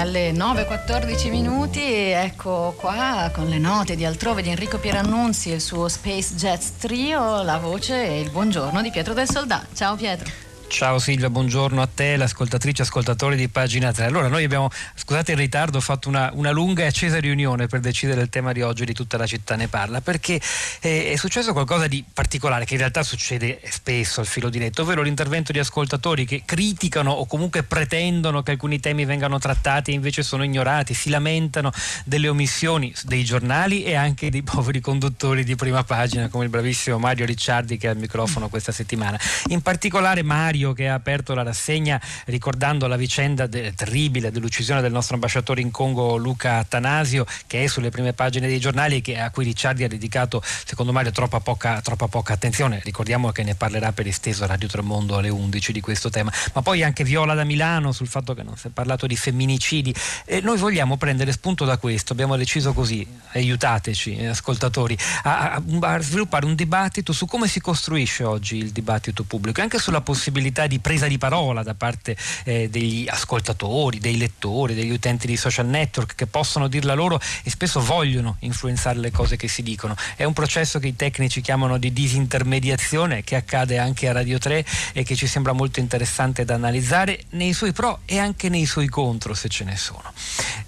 Alle 0.00 0.32
9.14 0.32 1.28
minuti, 1.28 1.82
ecco 1.82 2.74
qua 2.78 3.30
con 3.34 3.48
le 3.48 3.58
note 3.58 3.96
di 3.96 4.06
altrove 4.06 4.40
di 4.40 4.48
Enrico 4.48 4.78
Pierannunzi 4.78 5.50
e 5.50 5.56
il 5.56 5.60
suo 5.60 5.88
Space 5.88 6.34
Jets 6.34 6.76
Trio, 6.78 7.42
la 7.42 7.58
voce 7.58 8.06
e 8.06 8.20
il 8.20 8.30
buongiorno 8.30 8.80
di 8.80 8.90
Pietro 8.90 9.12
del 9.12 9.28
Soldà. 9.28 9.66
Ciao 9.74 9.96
Pietro. 9.96 10.49
Ciao 10.70 11.00
Silvia, 11.00 11.28
buongiorno 11.28 11.82
a 11.82 11.88
te, 11.92 12.16
l'ascoltatrice 12.16 12.82
e 12.82 12.84
ascoltatori 12.84 13.34
di 13.34 13.48
Pagina 13.48 13.92
3. 13.92 14.04
Allora, 14.04 14.28
noi 14.28 14.44
abbiamo, 14.44 14.70
scusate 14.94 15.32
il 15.32 15.36
ritardo, 15.36 15.80
fatto 15.80 16.08
una, 16.08 16.30
una, 16.32 16.52
lunga 16.52 16.84
e 16.84 16.86
accesa 16.86 17.18
riunione 17.18 17.66
per 17.66 17.80
decidere 17.80 18.22
il 18.22 18.28
tema 18.28 18.52
di 18.52 18.62
oggi 18.62 18.84
di 18.84 18.94
tutta 18.94 19.18
la 19.18 19.26
città 19.26 19.56
ne 19.56 19.66
parla, 19.66 20.00
perché 20.00 20.40
eh, 20.80 21.10
è 21.10 21.16
successo 21.16 21.52
qualcosa 21.52 21.88
di 21.88 22.04
particolare 22.10 22.64
che 22.64 22.74
in 22.74 22.78
realtà 22.78 23.02
succede 23.02 23.60
spesso 23.68 24.20
al 24.20 24.26
filo 24.26 24.48
diretto, 24.48 24.82
ovvero 24.82 25.02
l'intervento 25.02 25.50
di 25.50 25.58
ascoltatori 25.58 26.24
che 26.24 26.44
criticano 26.46 27.10
o 27.10 27.26
comunque 27.26 27.64
pretendono 27.64 28.42
che 28.42 28.52
alcuni 28.52 28.78
temi 28.78 29.04
vengano 29.04 29.40
trattati 29.40 29.90
e 29.90 29.94
invece 29.94 30.22
sono 30.22 30.44
ignorati, 30.44 30.94
si 30.94 31.10
lamentano 31.10 31.72
delle 32.04 32.28
omissioni 32.28 32.94
dei 33.02 33.24
giornali 33.24 33.82
e 33.82 33.96
anche 33.96 34.30
dei 34.30 34.42
poveri 34.42 34.80
conduttori 34.80 35.42
di 35.42 35.56
prima 35.56 35.82
pagina, 35.82 36.28
come 36.28 36.44
il 36.44 36.50
bravissimo 36.50 36.96
Mario 36.96 37.26
Ricciardi 37.26 37.76
che 37.76 37.88
è 37.88 37.90
al 37.90 37.98
microfono 37.98 38.48
questa 38.48 38.72
settimana. 38.72 39.18
In 39.48 39.62
particolare 39.62 40.22
Mario 40.22 40.59
Mario 40.60 40.72
che 40.74 40.88
ha 40.88 40.94
aperto 40.94 41.34
la 41.34 41.42
rassegna 41.42 42.00
ricordando 42.26 42.86
la 42.86 42.96
vicenda 42.96 43.46
de- 43.46 43.72
terribile 43.74 44.30
dell'uccisione 44.30 44.82
del 44.82 44.92
nostro 44.92 45.14
ambasciatore 45.14 45.60
in 45.60 45.70
Congo 45.70 46.16
Luca 46.16 46.58
Atanasio 46.58 47.24
che 47.46 47.64
è 47.64 47.66
sulle 47.66 47.88
prime 47.88 48.12
pagine 48.12 48.46
dei 48.46 48.60
giornali 48.60 49.00
e 49.00 49.18
a 49.18 49.30
cui 49.30 49.44
Ricciardi 49.44 49.84
ha 49.84 49.88
dedicato 49.88 50.42
secondo 50.42 50.92
Mario 50.92 51.10
troppa 51.12 51.40
poca, 51.40 51.80
troppa 51.80 52.08
poca 52.08 52.34
attenzione. 52.34 52.80
Ricordiamo 52.84 53.32
che 53.32 53.42
ne 53.42 53.54
parlerà 53.54 53.92
per 53.92 54.06
esteso 54.06 54.46
Radio 54.46 54.68
Tremondo 54.68 55.16
alle 55.16 55.30
11 55.30 55.72
di 55.72 55.80
questo 55.80 56.10
tema. 56.10 56.30
Ma 56.52 56.62
poi 56.62 56.82
anche 56.82 57.04
Viola 57.04 57.34
da 57.34 57.44
Milano 57.44 57.92
sul 57.92 58.06
fatto 58.06 58.34
che 58.34 58.42
non 58.42 58.56
si 58.56 58.66
è 58.66 58.70
parlato 58.70 59.06
di 59.06 59.16
femminicidi. 59.16 59.94
E 60.26 60.40
noi 60.40 60.58
vogliamo 60.58 60.96
prendere 60.96 61.32
spunto 61.32 61.64
da 61.64 61.78
questo, 61.78 62.12
abbiamo 62.12 62.36
deciso 62.36 62.72
così, 62.72 63.06
aiutateci 63.32 64.16
eh, 64.16 64.26
ascoltatori, 64.26 64.96
a, 65.22 65.52
a, 65.52 65.62
a 65.80 66.00
sviluppare 66.00 66.44
un 66.44 66.54
dibattito 66.54 67.12
su 67.12 67.26
come 67.26 67.48
si 67.48 67.60
costruisce 67.60 68.24
oggi 68.24 68.56
il 68.56 68.70
dibattito 68.70 69.24
pubblico 69.24 69.60
e 69.60 69.62
anche 69.62 69.78
sulla 69.78 70.00
possibilità 70.00 70.49
possibilità 70.50 70.66
di 70.66 70.78
presa 70.80 71.06
di 71.06 71.18
parola 71.18 71.62
da 71.62 71.74
parte 71.74 72.16
eh, 72.44 72.68
degli 72.68 73.06
ascoltatori, 73.08 73.98
dei 73.98 74.16
lettori, 74.16 74.74
degli 74.74 74.90
utenti 74.90 75.26
di 75.26 75.36
social 75.36 75.66
network 75.66 76.14
che 76.14 76.26
possono 76.26 76.68
dirla 76.68 76.94
loro 76.94 77.20
e 77.42 77.50
spesso 77.50 77.80
vogliono 77.80 78.36
influenzare 78.40 78.98
le 78.98 79.10
cose 79.10 79.36
che 79.36 79.48
si 79.48 79.62
dicono. 79.62 79.94
È 80.16 80.24
un 80.24 80.32
processo 80.32 80.78
che 80.78 80.88
i 80.88 80.96
tecnici 80.96 81.40
chiamano 81.40 81.78
di 81.78 81.92
disintermediazione 81.92 83.22
che 83.22 83.36
accade 83.36 83.78
anche 83.78 84.08
a 84.08 84.12
Radio 84.12 84.38
3 84.38 84.64
e 84.92 85.04
che 85.04 85.14
ci 85.14 85.26
sembra 85.26 85.52
molto 85.52 85.80
interessante 85.80 86.44
da 86.44 86.54
analizzare 86.54 87.20
nei 87.30 87.52
suoi 87.52 87.72
pro 87.72 88.00
e 88.04 88.18
anche 88.18 88.48
nei 88.48 88.66
suoi 88.66 88.88
contro 88.88 89.34
se 89.34 89.48
ce 89.48 89.64
ne 89.64 89.76
sono. 89.76 90.12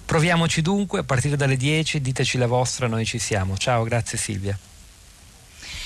Proviamoci 0.05 0.61
dunque 0.61 0.99
a 0.99 1.03
partire 1.03 1.35
dalle 1.35 1.57
10, 1.57 2.01
diteci 2.01 2.37
la 2.37 2.47
vostra, 2.47 2.87
noi 2.87 3.05
ci 3.05 3.19
siamo. 3.19 3.57
Ciao, 3.57 3.83
grazie 3.83 4.17
Silvia. 4.17 4.57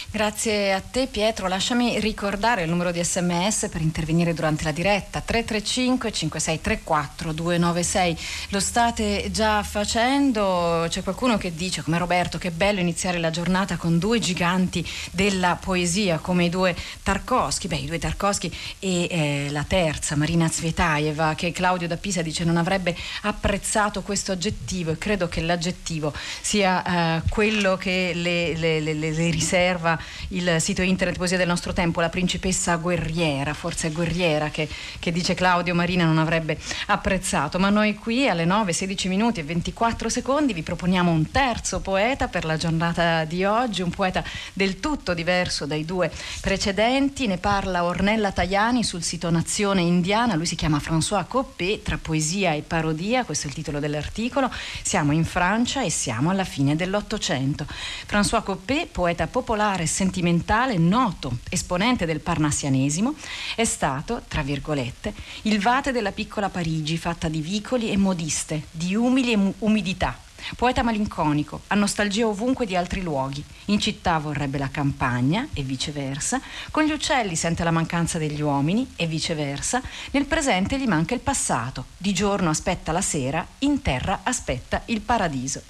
Grazie 0.10 0.72
a 0.72 0.80
te 0.80 1.08
Pietro, 1.08 1.50
lasciami 1.50 2.00
ricordare 2.00 2.64
il 2.64 2.70
numero 2.70 2.92
di 2.92 3.04
sms 3.04 3.68
per 3.70 3.82
intervenire 3.82 4.34
durante 4.34 4.64
la 4.64 4.72
diretta. 4.72 5.20
335 5.20 6.12
5634 6.14 7.34
296. 7.34 8.18
Lo 8.50 8.62
state 8.62 9.28
già 9.32 9.62
facendo, 9.64 10.86
c'è 10.88 11.04
qualcuno 11.04 11.38
che 11.38 11.54
dice 11.54 11.84
come 11.84 11.98
Roberto 11.98 12.38
che 12.38 12.52
bello 12.52 12.80
iniziare 12.80 13.20
la 13.20 13.32
giornata 13.32 13.76
con 13.76 14.00
due 14.00 14.20
giganti 14.20 14.84
della 15.12 15.58
poesia 15.60 16.20
come 16.20 16.46
i 16.46 16.50
due 16.50 16.74
Tarkovsky, 17.04 17.68
beh 17.68 17.76
i 17.76 17.86
due 17.86 18.00
Tarkovsky 18.00 18.50
e 18.80 19.08
eh, 19.12 19.48
la 19.52 19.66
terza 19.68 20.16
Marina 20.16 20.48
Zvetaeva 20.48 21.36
che 21.36 21.52
Claudio 21.52 21.88
da 21.88 21.98
Pisa 21.98 22.22
dice 22.22 22.46
non 22.46 22.56
avrebbe 22.56 22.96
apprezzato 23.24 24.02
questo 24.04 24.32
aggettivo 24.32 24.92
e 24.92 24.98
credo 24.98 25.28
che 25.28 25.42
l'aggettivo 25.42 26.14
sia 26.42 27.18
eh, 27.18 27.22
quello 27.28 27.76
che 27.76 28.14
le, 28.16 28.56
le, 28.56 28.80
le, 28.80 28.94
le 28.94 29.30
riserva 29.30 29.96
il 30.30 30.58
sito 30.60 30.82
internet 30.82 31.18
Poesia 31.18 31.38
del 31.38 31.48
nostro 31.48 31.74
tempo, 31.74 32.02
la 32.02 32.10
principessa 32.10 32.76
guerriera, 32.76 33.54
forse 33.54 33.92
guerriera 33.92 34.50
che, 34.50 34.68
che 35.00 35.12
dice 35.12 35.34
Claudio 35.34 35.74
Marina 35.76 36.06
non 36.06 36.18
avrebbe 36.18 36.58
apprezzato, 36.88 37.60
ma 37.60 37.70
noi 37.70 37.96
qui 37.96 38.30
alle 38.30 38.46
9, 38.46 38.74
16 38.74 39.08
minuti 39.08 39.40
e 39.40 39.44
24 39.44 40.10
secondi 40.10 40.54
vi 40.54 40.64
proponiamo 40.64 41.12
un 41.12 41.32
terzo 41.32 41.80
poeta 41.80 42.28
per 42.28 42.46
la 42.46 42.58
giornata 42.58 43.24
di 43.26 43.44
oggi, 43.44 43.82
un 43.82 43.90
poeta 43.90 44.24
del 44.54 44.80
tutto 44.80 45.14
diverso 45.14 45.66
dai 45.66 45.86
due 45.86 46.12
precedenti, 46.42 47.28
ne 47.28 47.38
parla 47.38 47.84
Ornella 47.84 48.32
Tajani 48.32 48.84
sul 48.84 49.04
sito 49.04 49.30
Nazione 49.30 49.82
Indiana, 49.82 50.36
lui 50.36 50.46
si 50.46 50.56
chiama 50.56 50.78
François 50.78 51.26
Coppé, 51.28 51.82
tra 51.82 51.98
poesia 51.98 52.54
e 52.54 52.62
parodia, 52.62 53.24
questo 53.24 53.48
è 53.48 53.50
il 53.50 53.56
titolo 53.56 53.80
dell'articolo, 53.80 54.52
siamo 54.84 55.12
in 55.12 55.26
Francia 55.26 55.84
e 55.84 55.90
siamo 55.90 56.30
alla 56.30 56.44
fine 56.44 56.76
dell'Ottocento. 56.76 57.66
François 58.08 58.44
Coppé, 58.44 58.88
poeta 58.92 59.28
popolare 59.28 59.87
sentimentale 59.88 60.78
noto 60.78 61.40
esponente 61.50 62.06
del 62.06 62.20
parnassianesimo, 62.20 63.16
è 63.56 63.66
stato, 63.66 64.22
tra 64.28 64.44
virgolette, 64.44 65.14
il 65.44 65.60
vate 65.60 65.92
della 65.92 66.12
piccola 66.12 66.50
Parigi 66.50 66.98
fatta 66.98 67.28
di 67.28 67.42
vicoli 67.42 67.90
e 67.90 67.98
modiste, 67.98 68.64
di 68.72 68.96
umili 68.96 69.32
e 69.32 69.54
umidità, 69.60 70.18
Poeta 70.56 70.84
malinconico, 70.84 71.62
ha 71.68 71.76
nostalgia 71.76 72.26
ovunque 72.28 72.66
di 72.66 72.76
altri 72.76 73.02
luoghi. 73.02 73.44
In 73.66 73.80
città 73.80 74.18
vorrebbe 74.18 74.58
la 74.58 74.70
campagna 74.70 75.48
e 75.54 75.62
viceversa. 75.62 76.40
Con 76.72 76.84
gli 76.84 76.92
uccelli 76.92 77.36
sente 77.36 77.64
la 77.64 77.72
mancanza 77.72 78.18
degli 78.18 78.42
uomini 78.42 78.94
e 78.96 79.08
viceversa. 79.08 79.82
Nel 80.12 80.26
presente 80.26 80.80
gli 80.80 80.88
manca 80.88 81.14
il 81.14 81.20
passato. 81.20 81.86
Di 81.98 82.14
giorno 82.14 82.50
aspetta 82.50 82.92
la 82.92 83.02
sera, 83.02 83.46
in 83.60 83.82
terra 83.82 84.22
aspetta 84.24 84.82
il 84.86 85.02
paradiso. 85.02 85.62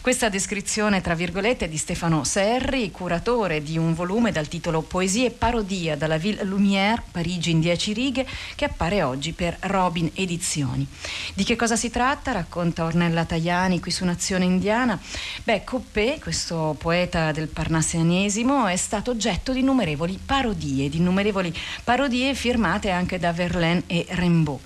Questa 0.00 0.28
descrizione, 0.28 1.00
tra 1.00 1.14
virgolette, 1.14 1.68
di 1.68 1.76
Stefano 1.76 2.24
Serri, 2.24 2.90
curatore 2.90 3.62
di 3.62 3.78
un 3.78 3.94
volume 3.94 4.32
dal 4.32 4.48
titolo 4.48 4.82
Poesie 4.82 5.26
e 5.26 5.30
parodia 5.30 5.96
dalla 5.96 6.18
Ville 6.18 6.44
Lumière, 6.44 7.02
Parigi 7.10 7.50
in 7.50 7.60
dieci 7.60 7.92
righe, 7.92 8.26
che 8.54 8.64
appare 8.64 9.02
oggi 9.02 9.32
per 9.32 9.56
Robin 9.60 10.10
Edizioni. 10.14 10.86
Di 11.34 11.44
che 11.44 11.56
cosa 11.56 11.76
si 11.76 11.90
tratta? 11.90 12.32
Racconta 12.32 12.84
Ornella 12.84 13.24
Tajani 13.24 13.80
qui 13.80 13.90
su 13.90 14.04
Nazione 14.24 14.46
Indiana. 14.46 14.98
Beh, 15.42 15.64
Coppé, 15.64 16.18
questo 16.18 16.74
poeta 16.78 17.30
del 17.30 17.48
parnassianesimo, 17.48 18.66
è 18.66 18.76
stato 18.76 19.10
oggetto 19.10 19.52
di 19.52 19.60
innumerevoli 19.60 20.18
parodie, 20.24 20.88
di 20.88 20.96
innumerevoli 20.96 21.54
parodie 21.84 22.32
firmate 22.34 22.88
anche 22.88 23.18
da 23.18 23.32
Verlaine 23.32 23.82
e 23.86 24.06
Rimbaud, 24.08 24.60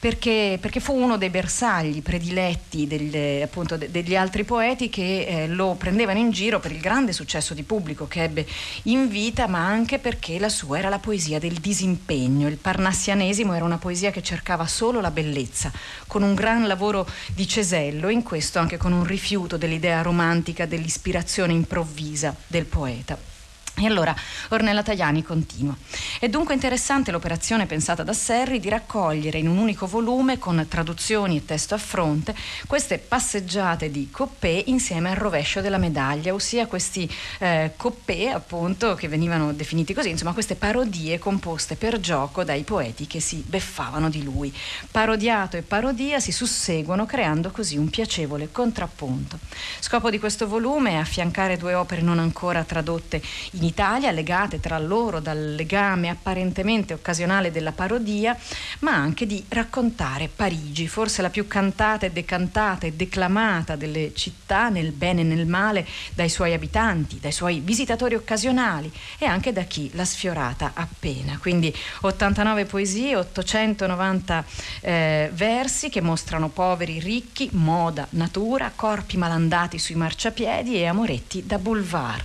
perché, 0.00 0.58
perché 0.60 0.80
fu 0.80 0.92
uno 0.92 1.16
dei 1.18 1.30
bersagli 1.30 2.02
prediletti 2.02 2.88
degli, 2.88 3.40
appunto, 3.40 3.76
degli 3.76 4.16
altri 4.16 4.42
poeti 4.42 4.88
che 4.88 5.24
eh, 5.24 5.46
lo 5.46 5.76
prendevano 5.78 6.18
in 6.18 6.32
giro 6.32 6.58
per 6.58 6.72
il 6.72 6.80
grande 6.80 7.12
successo 7.12 7.54
di 7.54 7.62
pubblico 7.62 8.08
che 8.08 8.24
ebbe 8.24 8.44
in 8.84 9.06
vita, 9.08 9.46
ma 9.46 9.64
anche 9.64 10.00
perché 10.00 10.40
la 10.40 10.48
sua 10.48 10.78
era 10.78 10.88
la 10.88 10.98
poesia 10.98 11.38
del 11.38 11.54
disimpegno. 11.60 12.48
Il 12.48 12.56
parnassianesimo 12.56 13.54
era 13.54 13.64
una 13.64 13.78
poesia 13.78 14.10
che 14.10 14.24
cercava 14.24 14.66
solo 14.66 15.00
la 15.00 15.12
bellezza, 15.12 15.70
con 16.08 16.24
un 16.24 16.34
gran 16.34 16.66
lavoro 16.66 17.06
di 17.32 17.46
cesello, 17.46 18.08
in 18.08 18.24
questo 18.24 18.58
anche 18.58 18.76
con 18.76 18.86
con 18.86 18.95
un 18.96 19.04
rifiuto 19.04 19.56
dell'idea 19.56 20.02
romantica 20.02 20.66
dell'ispirazione 20.66 21.52
improvvisa 21.52 22.34
del 22.46 22.64
poeta. 22.64 23.35
E 23.78 23.84
allora 23.84 24.14
Ornella 24.48 24.82
Tajani 24.82 25.22
continua. 25.22 25.76
È 26.18 26.30
dunque 26.30 26.54
interessante 26.54 27.10
l'operazione 27.10 27.66
pensata 27.66 28.02
da 28.02 28.14
Serri 28.14 28.58
di 28.58 28.70
raccogliere 28.70 29.36
in 29.36 29.48
un 29.48 29.58
unico 29.58 29.86
volume, 29.86 30.38
con 30.38 30.64
traduzioni 30.66 31.36
e 31.36 31.44
testo 31.44 31.74
a 31.74 31.78
fronte, 31.78 32.34
queste 32.66 32.96
passeggiate 32.96 33.90
di 33.90 34.08
coppè 34.10 34.62
insieme 34.68 35.10
al 35.10 35.16
rovescio 35.16 35.60
della 35.60 35.76
medaglia, 35.76 36.32
ossia 36.32 36.66
questi 36.66 37.06
eh, 37.38 37.72
coppè 37.76 38.28
appunto 38.28 38.94
che 38.94 39.08
venivano 39.08 39.52
definiti 39.52 39.92
così, 39.92 40.08
insomma 40.08 40.32
queste 40.32 40.54
parodie 40.54 41.18
composte 41.18 41.76
per 41.76 42.00
gioco 42.00 42.44
dai 42.44 42.62
poeti 42.62 43.06
che 43.06 43.20
si 43.20 43.44
beffavano 43.46 44.08
di 44.08 44.22
lui. 44.22 44.50
Parodiato 44.90 45.58
e 45.58 45.62
parodia 45.62 46.18
si 46.18 46.32
susseguono 46.32 47.04
creando 47.04 47.50
così 47.50 47.76
un 47.76 47.90
piacevole 47.90 48.50
contrappunto. 48.50 49.38
Scopo 49.80 50.08
di 50.08 50.18
questo 50.18 50.48
volume 50.48 50.92
è 50.92 50.94
affiancare 50.94 51.58
due 51.58 51.74
opere 51.74 52.00
non 52.00 52.18
ancora 52.18 52.64
tradotte 52.64 53.20
in 53.50 53.64
Italia, 53.66 54.10
legate 54.10 54.60
tra 54.60 54.78
loro 54.78 55.20
dal 55.20 55.54
legame 55.54 56.08
apparentemente 56.08 56.94
occasionale 56.94 57.50
della 57.50 57.72
parodia, 57.72 58.36
ma 58.80 58.94
anche 58.94 59.26
di 59.26 59.44
raccontare 59.48 60.28
Parigi, 60.28 60.88
forse 60.88 61.22
la 61.22 61.30
più 61.30 61.46
cantata 61.46 62.06
e 62.06 62.10
decantata 62.10 62.86
e 62.86 62.92
declamata 62.92 63.76
delle 63.76 64.12
città 64.14 64.68
nel 64.68 64.92
bene 64.92 65.20
e 65.20 65.24
nel 65.24 65.46
male 65.46 65.86
dai 66.14 66.28
suoi 66.28 66.52
abitanti, 66.52 67.18
dai 67.20 67.32
suoi 67.32 67.60
visitatori 67.60 68.14
occasionali 68.14 68.90
e 69.18 69.26
anche 69.26 69.52
da 69.52 69.62
chi 69.62 69.90
l'ha 69.94 70.04
sfiorata 70.04 70.72
appena. 70.74 71.38
Quindi 71.38 71.74
89 72.02 72.64
poesie, 72.64 73.16
890 73.16 74.44
eh, 74.80 75.30
versi 75.32 75.88
che 75.88 76.00
mostrano 76.00 76.48
poveri 76.48 76.98
ricchi, 76.98 77.48
moda, 77.52 78.06
natura, 78.10 78.72
corpi 78.74 79.16
malandati 79.16 79.78
sui 79.78 79.94
marciapiedi 79.94 80.76
e 80.76 80.86
amoretti 80.86 81.44
da 81.46 81.58
boulevard. 81.58 82.24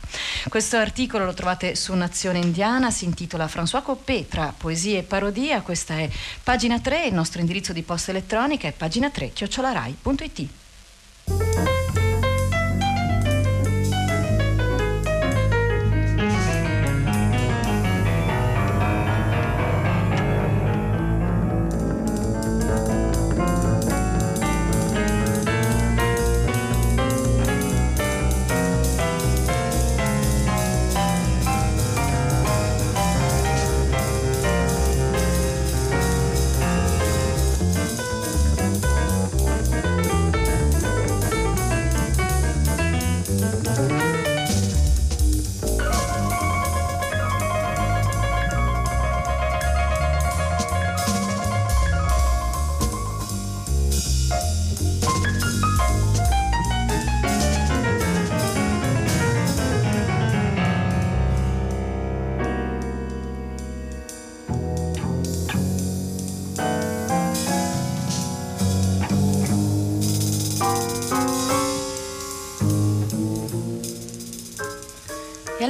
Questo 0.49 0.77
articolo 0.77 1.30
lo 1.31 1.33
trovate 1.33 1.75
su 1.75 1.93
Nazione 1.93 2.39
Indiana, 2.39 2.91
si 2.91 3.05
intitola 3.05 3.45
François 3.45 3.81
Coppé 3.81 4.27
tra 4.27 4.53
poesia 4.55 4.99
e 4.99 5.03
parodia, 5.03 5.61
questa 5.61 5.97
è 5.97 6.09
pagina 6.43 6.79
3, 6.79 7.05
il 7.05 7.13
nostro 7.13 7.39
indirizzo 7.39 7.73
di 7.73 7.81
posta 7.81 8.11
elettronica 8.11 8.67
è 8.67 8.73
pagina 8.73 9.09
3 9.09 9.31
chiocciolarai.it. 9.31 10.49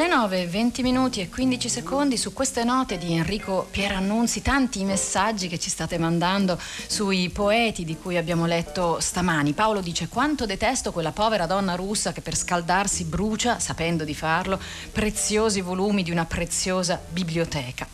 alle 0.01 0.07
9, 0.07 0.47
20 0.47 0.81
minuti 0.81 1.21
e 1.21 1.29
15 1.29 1.69
secondi 1.69 2.17
su 2.17 2.33
queste 2.33 2.63
note 2.63 2.97
di 2.97 3.13
Enrico 3.13 3.67
Pierannunzi, 3.69 4.41
tanti 4.41 4.83
messaggi 4.83 5.47
che 5.47 5.59
ci 5.59 5.69
state 5.69 5.99
mandando 5.99 6.59
sui 6.87 7.29
poeti 7.29 7.85
di 7.85 7.95
cui 7.95 8.17
abbiamo 8.17 8.47
letto 8.47 8.99
stamani. 8.99 9.53
Paolo 9.53 9.79
dice 9.79 10.07
quanto 10.07 10.47
detesto 10.47 10.91
quella 10.91 11.11
povera 11.11 11.45
donna 11.45 11.75
russa 11.75 12.13
che 12.13 12.21
per 12.21 12.35
scaldarsi 12.35 13.03
brucia, 13.03 13.59
sapendo 13.59 14.03
di 14.03 14.15
farlo, 14.15 14.59
preziosi 14.91 15.61
volumi 15.61 16.01
di 16.01 16.09
una 16.09 16.25
preziosa 16.25 16.99
biblioteca. 17.09 17.87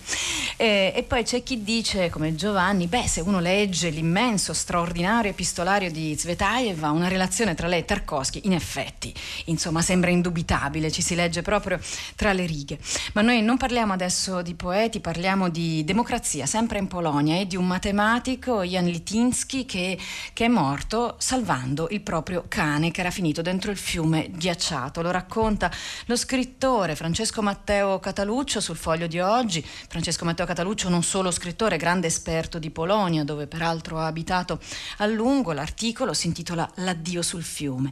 E, 0.56 0.93
e 0.96 1.04
poi 1.04 1.24
c'è 1.24 1.43
chi 1.43 1.62
dice, 1.62 2.10
come 2.10 2.36
Giovanni, 2.36 2.88
beh 2.88 3.08
se 3.08 3.20
uno 3.22 3.39
legge 3.39 3.89
l'immenso, 3.89 4.54
straordinario 4.54 5.30
epistolario 5.30 5.91
di 5.91 6.15
Zvetaeva, 6.17 6.89
una 6.89 7.10
relazione 7.10 7.54
tra 7.54 7.67
lei 7.67 7.82
e 7.82 7.86
Tarkovsky, 7.86 8.41
in 8.46 8.54
effetti, 8.54 9.13
insomma, 9.46 9.82
sembra 9.82 10.10
indubitabile, 10.10 10.89
ci 10.89 11.02
si 11.02 11.13
legge 11.13 11.41
proprio 11.41 11.80
tra 12.15 12.33
le 12.33 12.45
righe. 12.45 12.79
Ma 13.13 13.21
noi 13.21 13.41
non 13.41 13.57
parliamo 13.57 13.93
adesso 13.93 14.41
di 14.41 14.53
poeti, 14.53 14.99
parliamo 14.99 15.49
di 15.49 15.83
democrazia, 15.83 16.45
sempre 16.45 16.79
in 16.79 16.88
Polonia, 16.88 17.39
e 17.39 17.47
di 17.47 17.55
un 17.55 17.67
matematico, 17.67 18.63
Jan 18.63 18.86
Litinsky, 18.86 19.65
che, 19.65 19.97
che 20.33 20.45
è 20.45 20.47
morto 20.47 21.15
salvando 21.19 21.88
il 21.91 22.01
proprio 22.01 22.45
cane 22.47 22.91
che 22.91 23.01
era 23.01 23.12
finito 23.12 23.41
dentro 23.41 23.71
il 23.71 23.77
fiume 23.77 24.29
ghiacciato. 24.31 25.01
Lo 25.01 25.12
racconta 25.12 25.71
lo 26.05 26.15
scrittore 26.15 26.95
Francesco 26.95 27.41
Matteo 27.41 27.99
Cataluccio 27.99 28.60
sul 28.60 28.75
foglio 28.75 29.07
di 29.07 29.19
oggi. 29.19 29.63
Francesco 29.63 30.25
Matteo 30.25 30.45
Cataluccio 30.45 30.89
non 30.89 31.03
solo 31.03 31.31
scrittore, 31.31 31.77
grande 31.77 32.07
esperto 32.07 32.60
di 32.60 32.69
Polonia, 32.69 33.23
dove 33.23 33.47
peraltro 33.47 33.99
ha 33.99 34.07
abitato 34.07 34.60
a 34.97 35.05
lungo. 35.05 35.51
L'articolo 35.51 36.13
si 36.13 36.27
intitola 36.27 36.69
L'addio 36.75 37.21
sul 37.21 37.43
fiume. 37.43 37.91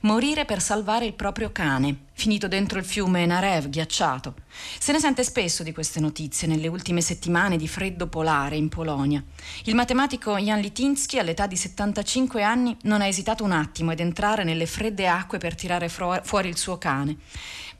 Morire 0.00 0.44
per 0.44 0.60
salvare 0.60 1.06
il 1.06 1.14
proprio 1.14 1.50
cane 1.52 2.05
finito 2.16 2.48
dentro 2.48 2.78
il 2.78 2.84
fiume 2.86 3.26
Narev, 3.26 3.68
ghiacciato. 3.68 4.34
Se 4.78 4.90
ne 4.90 4.98
sente 4.98 5.22
spesso 5.22 5.62
di 5.62 5.72
queste 5.72 6.00
notizie 6.00 6.48
nelle 6.48 6.66
ultime 6.66 7.02
settimane 7.02 7.58
di 7.58 7.68
freddo 7.68 8.06
polare 8.06 8.56
in 8.56 8.70
Polonia. 8.70 9.22
Il 9.64 9.74
matematico 9.74 10.38
Jan 10.38 10.60
Litinsky, 10.60 11.18
all'età 11.18 11.46
di 11.46 11.56
75 11.56 12.42
anni, 12.42 12.74
non 12.84 13.02
ha 13.02 13.06
esitato 13.06 13.44
un 13.44 13.52
attimo 13.52 13.90
ad 13.90 14.00
entrare 14.00 14.44
nelle 14.44 14.66
fredde 14.66 15.06
acque 15.06 15.36
per 15.36 15.54
tirare 15.54 15.90
fuori 15.90 16.48
il 16.48 16.56
suo 16.56 16.78
cane 16.78 17.18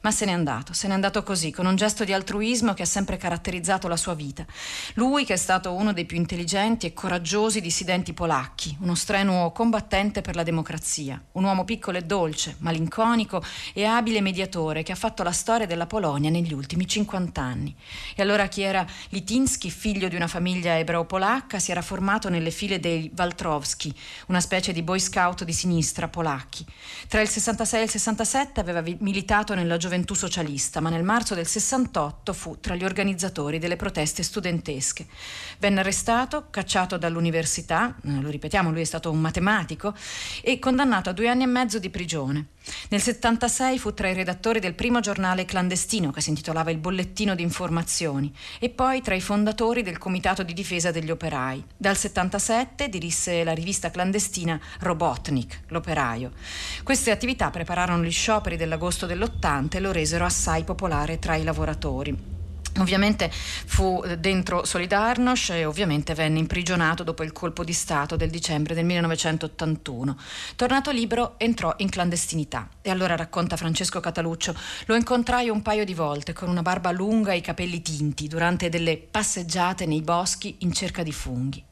ma 0.07 0.13
se 0.13 0.25
n'è 0.25 0.31
andato, 0.31 0.73
se 0.73 0.87
n'è 0.87 0.95
andato 0.95 1.25
così, 1.25 1.51
con 1.51 1.67
un 1.67 1.75
gesto 1.75 2.05
di 2.05 2.13
altruismo 2.13 2.75
che 2.75 2.83
ha 2.83 2.87
sempre 2.87 3.17
caratterizzato 3.17 3.89
la 3.89 3.97
sua 3.97 4.15
vita. 4.15 4.47
Lui 4.95 5.25
che 5.25 5.33
è 5.33 5.37
stato 5.37 5.73
uno 5.73 5.93
dei 5.93 6.05
più 6.05 6.17
intelligenti 6.17 6.87
e 6.87 6.93
coraggiosi 6.93 7.61
dissidenti 7.61 8.13
polacchi, 8.13 8.77
uno 8.83 8.95
strenuo 8.95 9.51
combattente 9.51 10.21
per 10.21 10.37
la 10.37 10.45
democrazia, 10.45 11.21
un 11.33 11.43
uomo 11.43 11.65
piccolo 11.65 11.99
e 11.99 12.03
dolce, 12.03 12.55
malinconico 12.59 13.43
e 13.75 13.85
abile 13.85 14.21
mediatore 14.21 14.85
che 14.85 14.93
ha 14.93 14.95
fatto 14.95 15.25
la 15.25 15.33
storia 15.33 15.67
della 15.67 15.87
Polonia 15.87 16.31
negli 16.31 16.53
ultimi 16.53 16.87
50 16.87 17.43
anni. 17.43 17.75
E 18.15 18.23
allora 18.23 18.47
chi 18.47 18.63
era 18.63 18.87
Litinsky, 19.09 19.71
figlio 19.71 20.07
di 20.07 20.15
una 20.15 20.29
famiglia 20.29 20.79
ebreo-polacca, 20.79 21.59
si 21.59 21.73
era 21.73 21.83
formato 21.83 22.29
nelle 22.29 22.53
file 22.53 22.79
dei 22.79 23.11
Waltrowski, 23.13 23.93
una 24.29 24.41
specie 24.41 24.73
di 24.73 24.85
boy 24.85 25.01
scout 25.01 25.43
di 25.43 25.53
sinistra 25.53 26.07
polacchi. 26.07 26.65
Tra 27.09 27.21
il 27.21 27.29
66 27.29 27.81
e 27.81 27.83
il 27.83 27.91
67 27.91 28.61
aveva 28.61 28.85
militato 29.01 29.57
nella 29.57 29.77
gioventù 29.77 29.95
gioventù 29.97 30.15
socialista, 30.15 30.81
ma 30.81 30.91
nel 30.91 31.03
marzo 31.03 31.35
del 31.35 31.47
68 31.47 32.33
fu 32.35 32.59
tra 32.61 32.75
gli 32.75 32.85
organizzatori 32.85 33.59
delle 33.59 33.77
proteste 33.77 34.23
studentesche. 34.23 35.07
Venne 35.59 35.81
arrestato, 35.81 36.49
cacciato 36.51 36.99
dall'università, 36.99 37.97
eh, 38.05 38.21
lo 38.21 38.29
ripetiamo, 38.29 38.71
lui 38.71 38.83
è 38.83 38.85
stato 38.85 39.11
un 39.11 39.21
matematico, 39.21 39.95
e 40.43 40.59
condannato 40.59 41.09
a 41.09 41.13
due 41.13 41.29
anni 41.29 41.45
e 41.45 41.47
mezzo 41.47 41.79
di 41.79 41.89
prigione. 41.89 42.49
Nel 42.89 43.01
76 43.01 43.79
fu 43.79 43.95
tra 43.95 44.09
i 44.09 44.15
redattori 44.15 44.61
del 44.61 44.75
primo 44.75 45.01
giornale 45.01 45.45
clandestino 45.45 46.11
che 46.11 46.21
si 46.21 46.31
intitolava 46.31 46.71
Il 46.71 46.79
Bollettino 46.79 47.35
di 47.35 47.43
Informazioni 47.43 48.33
e 48.59 48.71
poi 48.71 49.03
tra 49.03 49.15
i 49.15 49.21
fondatori 49.21 49.83
del 49.83 49.99
Comitato 49.99 50.43
di 50.43 50.53
difesa 50.53 50.91
degli 50.91 51.11
operai. 51.11 51.65
Dal 51.77 51.97
77 51.97 52.89
dirisse 52.89 53.45
la 53.45 53.53
rivista 53.53 53.91
clandestina 53.91 54.61
Robotnik, 54.81 55.63
l'operaio. 55.69 56.33
Queste 56.83 57.11
attività 57.11 57.51
prepararono 57.51 58.05
gli 58.05 58.11
scioperi 58.11 58.57
dell'agosto 58.57 59.07
dell'80 59.07 59.77
e 59.77 59.81
lo 59.81 59.93
resero 59.93 60.25
assai 60.25 60.65
popolare 60.65 61.19
tra 61.19 61.37
i 61.37 61.45
lavoratori. 61.45 62.36
Ovviamente 62.79 63.31
fu 63.31 64.03
dentro 64.19 64.65
Solidarnosc 64.65 65.51
e 65.51 65.65
ovviamente 65.65 66.15
venne 66.15 66.39
imprigionato 66.39 67.03
dopo 67.03 67.23
il 67.23 67.33
colpo 67.33 67.65
di 67.65 67.73
Stato 67.73 68.17
del 68.17 68.31
dicembre 68.31 68.75
del 68.75 68.85
1981. 68.85 70.17
Tornato 70.57 70.91
libero 70.91 71.35
entrò 71.39 71.75
in 71.79 71.89
clandestinità 71.89 72.69
e 72.83 72.91
allora 72.91 73.17
racconta 73.17 73.57
Francesco 73.57 74.01
Cataluccio, 74.01 74.55
lo 74.87 74.95
incontrai 74.95 75.49
un 75.49 75.63
paio 75.63 75.85
di 75.85 75.95
volte 75.95 76.33
con 76.33 76.49
una 76.49 76.63
barba 76.63 76.91
lunga 76.91 77.33
e 77.33 77.39
i 77.39 77.41
capelli 77.41 77.81
tinti 77.81 78.29
durante 78.29 78.69
delle 78.69 78.99
passeggiate 78.99 79.87
nei 79.87 80.03
boschi 80.03 80.57
in 80.61 80.73
cerca 80.73 81.03
di 81.03 81.13
funghi. 81.13 81.65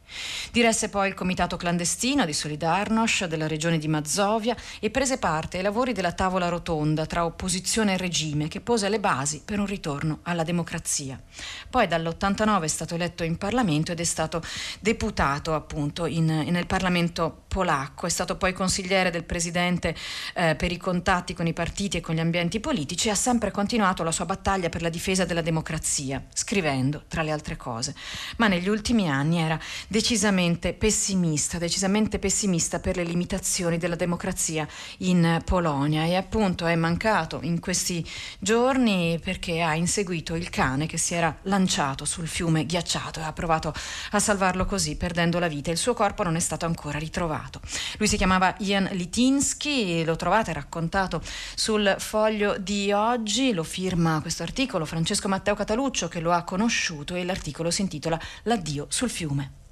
Diresse 0.50 0.88
poi 0.88 1.08
il 1.08 1.14
comitato 1.14 1.56
clandestino 1.56 2.24
di 2.24 2.32
Solidarnosc 2.32 3.24
della 3.24 3.46
regione 3.46 3.78
di 3.78 3.88
Mazovia 3.88 4.56
e 4.80 4.90
prese 4.90 5.18
parte 5.18 5.56
ai 5.56 5.62
lavori 5.62 5.92
della 5.92 6.12
tavola 6.12 6.48
rotonda 6.48 7.06
tra 7.06 7.24
opposizione 7.24 7.94
e 7.94 7.96
regime 7.96 8.48
che 8.48 8.60
pose 8.60 8.88
le 8.88 9.00
basi 9.00 9.42
per 9.44 9.58
un 9.58 9.66
ritorno 9.66 10.20
alla 10.22 10.44
democrazia. 10.44 11.20
Poi 11.68 11.86
dall'89 11.86 12.62
è 12.62 12.68
stato 12.68 12.94
eletto 12.94 13.24
in 13.24 13.38
Parlamento 13.38 13.92
ed 13.92 14.00
è 14.00 14.04
stato 14.04 14.42
deputato 14.80 15.54
appunto 15.54 16.06
in, 16.06 16.26
nel 16.26 16.66
Parlamento 16.66 17.42
polacco, 17.48 18.06
è 18.06 18.10
stato 18.10 18.36
poi 18.36 18.52
consigliere 18.52 19.10
del 19.10 19.24
presidente 19.24 19.94
eh, 20.34 20.54
per 20.56 20.72
i 20.72 20.76
contatti 20.76 21.34
con 21.34 21.46
i 21.46 21.52
partiti 21.52 21.96
e 21.96 22.00
con 22.00 22.14
gli 22.14 22.20
ambienti 22.20 22.60
politici 22.60 23.08
e 23.08 23.12
ha 23.12 23.14
sempre 23.14 23.50
continuato 23.50 24.02
la 24.02 24.10
sua 24.12 24.24
battaglia 24.24 24.68
per 24.68 24.82
la 24.82 24.88
difesa 24.88 25.24
della 25.24 25.40
democrazia, 25.40 26.24
scrivendo 26.32 27.04
tra 27.08 27.22
le 27.22 27.30
altre 27.30 27.56
cose. 27.56 27.94
Ma 28.38 28.48
negli 28.48 28.68
ultimi 28.68 29.08
anni 29.08 29.38
era 29.38 29.58
decisamente 30.04 30.74
pessimista, 30.74 31.56
decisamente 31.56 32.18
pessimista 32.18 32.78
per 32.78 32.94
le 32.94 33.04
limitazioni 33.04 33.78
della 33.78 33.94
democrazia 33.94 34.68
in 34.98 35.40
Polonia 35.46 36.04
e 36.04 36.14
appunto 36.14 36.66
è 36.66 36.74
mancato 36.74 37.38
in 37.40 37.58
questi 37.58 38.06
giorni 38.38 39.18
perché 39.24 39.62
ha 39.62 39.74
inseguito 39.74 40.34
il 40.34 40.50
cane 40.50 40.84
che 40.84 40.98
si 40.98 41.14
era 41.14 41.34
lanciato 41.44 42.04
sul 42.04 42.28
fiume 42.28 42.66
ghiacciato 42.66 43.20
e 43.20 43.22
ha 43.22 43.32
provato 43.32 43.72
a 44.10 44.18
salvarlo 44.18 44.66
così 44.66 44.94
perdendo 44.98 45.38
la 45.38 45.48
vita. 45.48 45.70
Il 45.70 45.78
suo 45.78 45.94
corpo 45.94 46.22
non 46.22 46.36
è 46.36 46.40
stato 46.40 46.66
ancora 46.66 46.98
ritrovato. 46.98 47.62
Lui 47.96 48.06
si 48.06 48.18
chiamava 48.18 48.54
Ian 48.58 48.90
Litinsky, 48.92 50.04
lo 50.04 50.16
trovate 50.16 50.52
raccontato 50.52 51.22
sul 51.54 51.96
foglio 51.98 52.58
di 52.58 52.92
oggi, 52.92 53.54
lo 53.54 53.62
firma 53.62 54.20
questo 54.20 54.42
articolo 54.42 54.84
Francesco 54.84 55.28
Matteo 55.28 55.54
Cataluccio 55.54 56.08
che 56.08 56.20
lo 56.20 56.32
ha 56.32 56.42
conosciuto 56.42 57.14
e 57.14 57.24
l'articolo 57.24 57.70
si 57.70 57.80
intitola 57.80 58.20
L'addio 58.42 58.84
sul 58.90 59.08
fiume. 59.08 59.62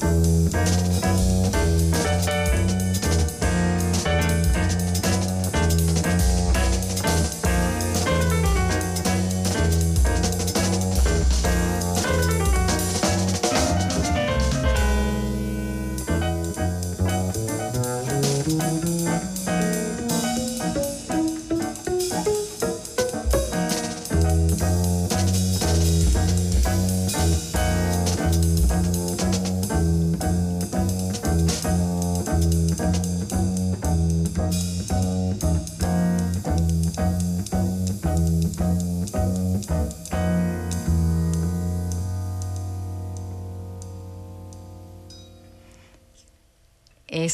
E 0.00 1.17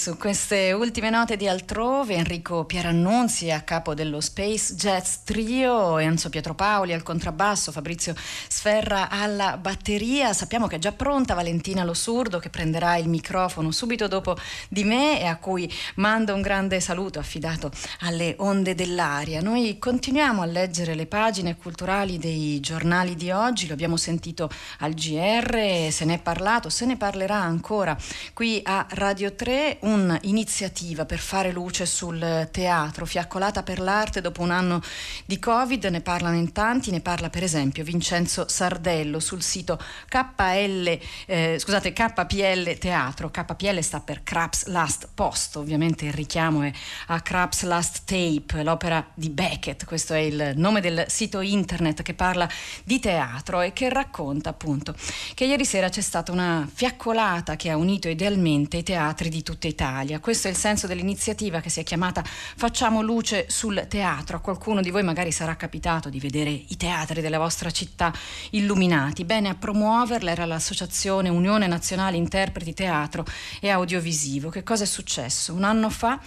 su 0.05 0.19
queste 0.19 0.71
ultime 0.73 1.09
note 1.09 1.35
di 1.39 1.49
altrove, 1.49 2.17
Enrico 2.17 2.67
Pierannunzi 2.67 3.51
a 3.51 3.63
capo 3.63 3.95
dello 3.95 4.21
Space 4.21 4.75
Jazz 4.75 5.15
Trio, 5.25 5.97
Enzo 5.97 6.29
Pietropaoli 6.29 6.93
al 6.93 7.03
contrabbasso, 7.03 7.73
Fabrizio 7.73 8.15
Sferra 8.47 9.09
alla 9.09 9.57
batteria. 9.57 10.35
Sappiamo 10.35 10.67
che 10.67 10.77
è 10.77 10.79
già 10.79 10.93
pronta 10.93 11.33
Valentina 11.33 11.85
Lo 11.85 11.95
Surdo 11.95 12.39
che 12.39 12.51
prenderà 12.51 12.97
il 12.97 13.09
microfono 13.09 13.71
subito 13.71 14.07
dopo 14.07 14.37
di 14.69 14.85
me 14.85 15.23
e 15.23 15.25
a 15.25 15.37
cui 15.37 15.73
mando 15.95 16.35
un 16.35 16.43
grande 16.43 16.81
saluto 16.81 17.19
affidato 17.19 17.71
alle 18.01 18.35
onde 18.41 18.75
dell'aria. 18.75 19.41
Noi 19.41 19.79
continuiamo 19.79 20.43
a 20.43 20.45
leggere 20.45 20.95
le 20.95 21.07
pagine 21.07 21.57
culturali 21.57 22.19
dei 22.19 22.61
giornali 22.61 23.15
di 23.15 23.31
oggi, 23.31 23.67
lo 23.67 23.73
abbiamo 23.73 23.97
sentito 23.97 24.51
al 24.81 24.93
GR, 24.93 25.91
se 25.91 26.05
ne 26.05 26.17
è 26.17 26.19
parlato, 26.19 26.69
se 26.69 26.85
ne 26.85 26.99
parlerà 26.99 27.41
ancora 27.41 27.97
qui 28.35 28.61
a 28.63 28.87
Radio 28.91 29.35
3 29.35 29.79
un'iniziativa 29.95 31.05
per 31.05 31.19
fare 31.19 31.53
luce 31.53 31.87
sul 31.87 32.49
teatro, 32.51 33.07
fiaccolata 33.07 33.63
per 33.63 33.79
l'arte 33.79 34.21
dopo 34.21 34.43
un 34.43 34.51
anno 34.51 34.83
di 35.25 35.39
Covid, 35.39 35.85
ne 35.87 36.01
parlano 36.01 36.37
in 36.37 36.53
tanti, 36.53 36.91
ne 36.91 37.01
parla 37.01 37.31
per 37.31 37.43
esempio 37.43 37.85
Vincenzo 37.85 38.47
Sardello 38.49 39.21
sul 39.21 39.43
sito 39.43 39.81
KL, 40.09 40.99
eh, 41.27 41.57
scusate, 41.59 41.93
KPL 41.93 42.79
Teatro, 42.79 43.31
KPL 43.31 43.79
sta 43.81 44.01
per 44.01 44.23
Craps 44.23 44.67
Last 44.67 45.09
Post, 45.15 45.57
ovviamente 45.57 46.07
il 46.07 46.13
richiamo 46.13 46.63
è 46.63 46.73
a 47.07 47.21
Craps 47.21 47.63
Last 47.63 48.03
Tape, 48.05 48.63
l'opera 48.63 49.07
di 49.15 49.31
Beckett, 49.31 49.85
questo 49.85 50.13
è 50.15 50.19
il 50.19 50.53
nome 50.57 50.81
del 50.81 51.05
sito 51.09 51.41
internet 51.41 52.03
che 52.03 52.15
parla 52.15 52.49
di 52.83 52.99
teatro 52.99 53.61
e 53.61 53.73
che 53.73 53.89
racconta 53.89 54.51
appunto 54.51 54.95
che 55.35 55.45
ieri 55.45 55.65
sera 55.65 55.89
c'è 55.89 56.01
stata 56.01 56.33
una 56.33 56.69
fiaccolata 56.71 57.57
che 57.57 57.71
ha 57.71 57.77
unito 57.77 58.09
idealmente 58.09 58.79
i 58.79 58.83
teatri 58.83 59.29
di 59.29 59.43
tutta 59.43 59.67
Italia 59.69 59.83
Italia. 59.85 60.19
Questo 60.19 60.49
è 60.49 60.51
il 60.51 60.57
senso 60.57 60.87
dell'iniziativa 60.87 61.61
che 61.61 61.69
si 61.69 61.79
è 61.79 61.83
chiamata 61.83 62.25
Facciamo 62.25 63.03
luce 63.03 63.45
sul 63.51 63.85
teatro. 63.87 64.39
A 64.39 64.41
qualcuno 64.41 64.81
di 64.81 64.89
voi 64.89 65.03
magari 65.03 65.31
sarà 65.31 65.57
capitato 65.57 66.09
di 66.09 66.19
vedere 66.21 66.49
i 66.49 66.77
teatri 66.79 67.21
della 67.21 67.37
vostra 67.37 67.71
città 67.71 68.11
illuminati. 68.51 69.27
Bene, 69.27 69.51
a 69.51 69.55
promuoverla 69.55 70.31
era 70.31 70.47
l'associazione 70.47 71.29
Unione 71.29 71.67
Nazionale 71.67 72.17
Interpreti 72.17 72.73
Teatro 72.73 73.27
e 73.61 73.69
Audiovisivo. 73.69 74.49
Che 74.49 74.63
cosa 74.63 74.85
è 74.85 74.87
successo? 74.87 75.53
Un 75.53 75.65
anno 75.65 75.91
fa 75.91 76.19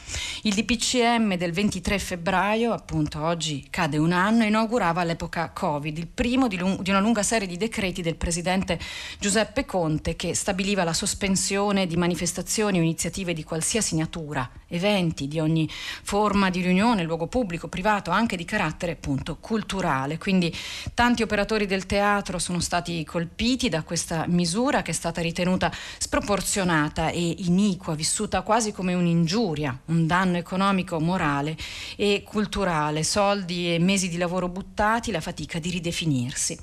il 0.43 0.53
DPCM 0.53 1.35
del 1.35 1.51
23 1.51 1.97
febbraio, 1.97 2.73
appunto 2.73 3.23
oggi 3.23 3.65
cade 3.71 3.97
un 3.97 4.11
anno, 4.11 4.43
inaugurava 4.43 5.03
l'epoca 5.03 5.49
Covid, 5.49 5.97
il 5.97 6.07
primo 6.07 6.47
di, 6.47 6.57
lung- 6.57 6.83
di 6.83 6.91
una 6.91 6.99
lunga 6.99 7.23
serie 7.23 7.47
di 7.47 7.57
decreti 7.57 8.03
del 8.03 8.17
presidente 8.17 8.77
Giuseppe 9.17 9.65
Conte 9.65 10.15
che 10.15 10.35
stabiliva 10.35 10.83
la 10.83 10.93
sospensione 10.93 11.87
di 11.87 11.97
manifestazioni 11.97 12.77
o 12.77 12.81
iniziative 12.83 13.33
di 13.33 13.45
qualsiasi 13.47 13.95
natura, 13.95 14.47
eventi 14.67 15.27
di 15.27 15.39
ogni 15.39 15.67
forma 16.03 16.49
di 16.49 16.61
riunione, 16.61 17.03
luogo 17.03 17.27
pubblico, 17.27 17.69
privato, 17.69 18.11
anche 18.11 18.35
di 18.35 18.43
carattere 18.43 18.91
appunto 18.91 19.37
culturale. 19.39 20.17
Quindi 20.17 20.53
tanti 20.93 21.23
operatori 21.23 21.65
del 21.65 21.85
teatro 21.85 22.37
sono 22.37 22.59
stati 22.59 23.03
colpiti 23.05 23.69
da 23.69 23.83
questa 23.83 24.25
misura 24.27 24.81
che 24.81 24.91
è 24.91 24.93
stata 24.93 25.21
ritenuta 25.21 25.71
sproporzionata 25.97 27.09
e 27.09 27.35
iniqua, 27.39 27.95
vissuta 27.95 28.41
quasi 28.41 28.73
come 28.73 28.93
un'ingiuria, 28.93 29.79
un 29.85 30.05
danno 30.05 30.37
economico, 30.37 30.99
morale 30.99 31.55
e 31.95 32.23
culturale, 32.25 33.03
soldi 33.03 33.73
e 33.73 33.79
mesi 33.79 34.09
di 34.09 34.17
lavoro 34.17 34.49
buttati, 34.49 35.11
la 35.11 35.21
fatica 35.21 35.57
di 35.57 35.69
ridefinirsi. 35.69 36.59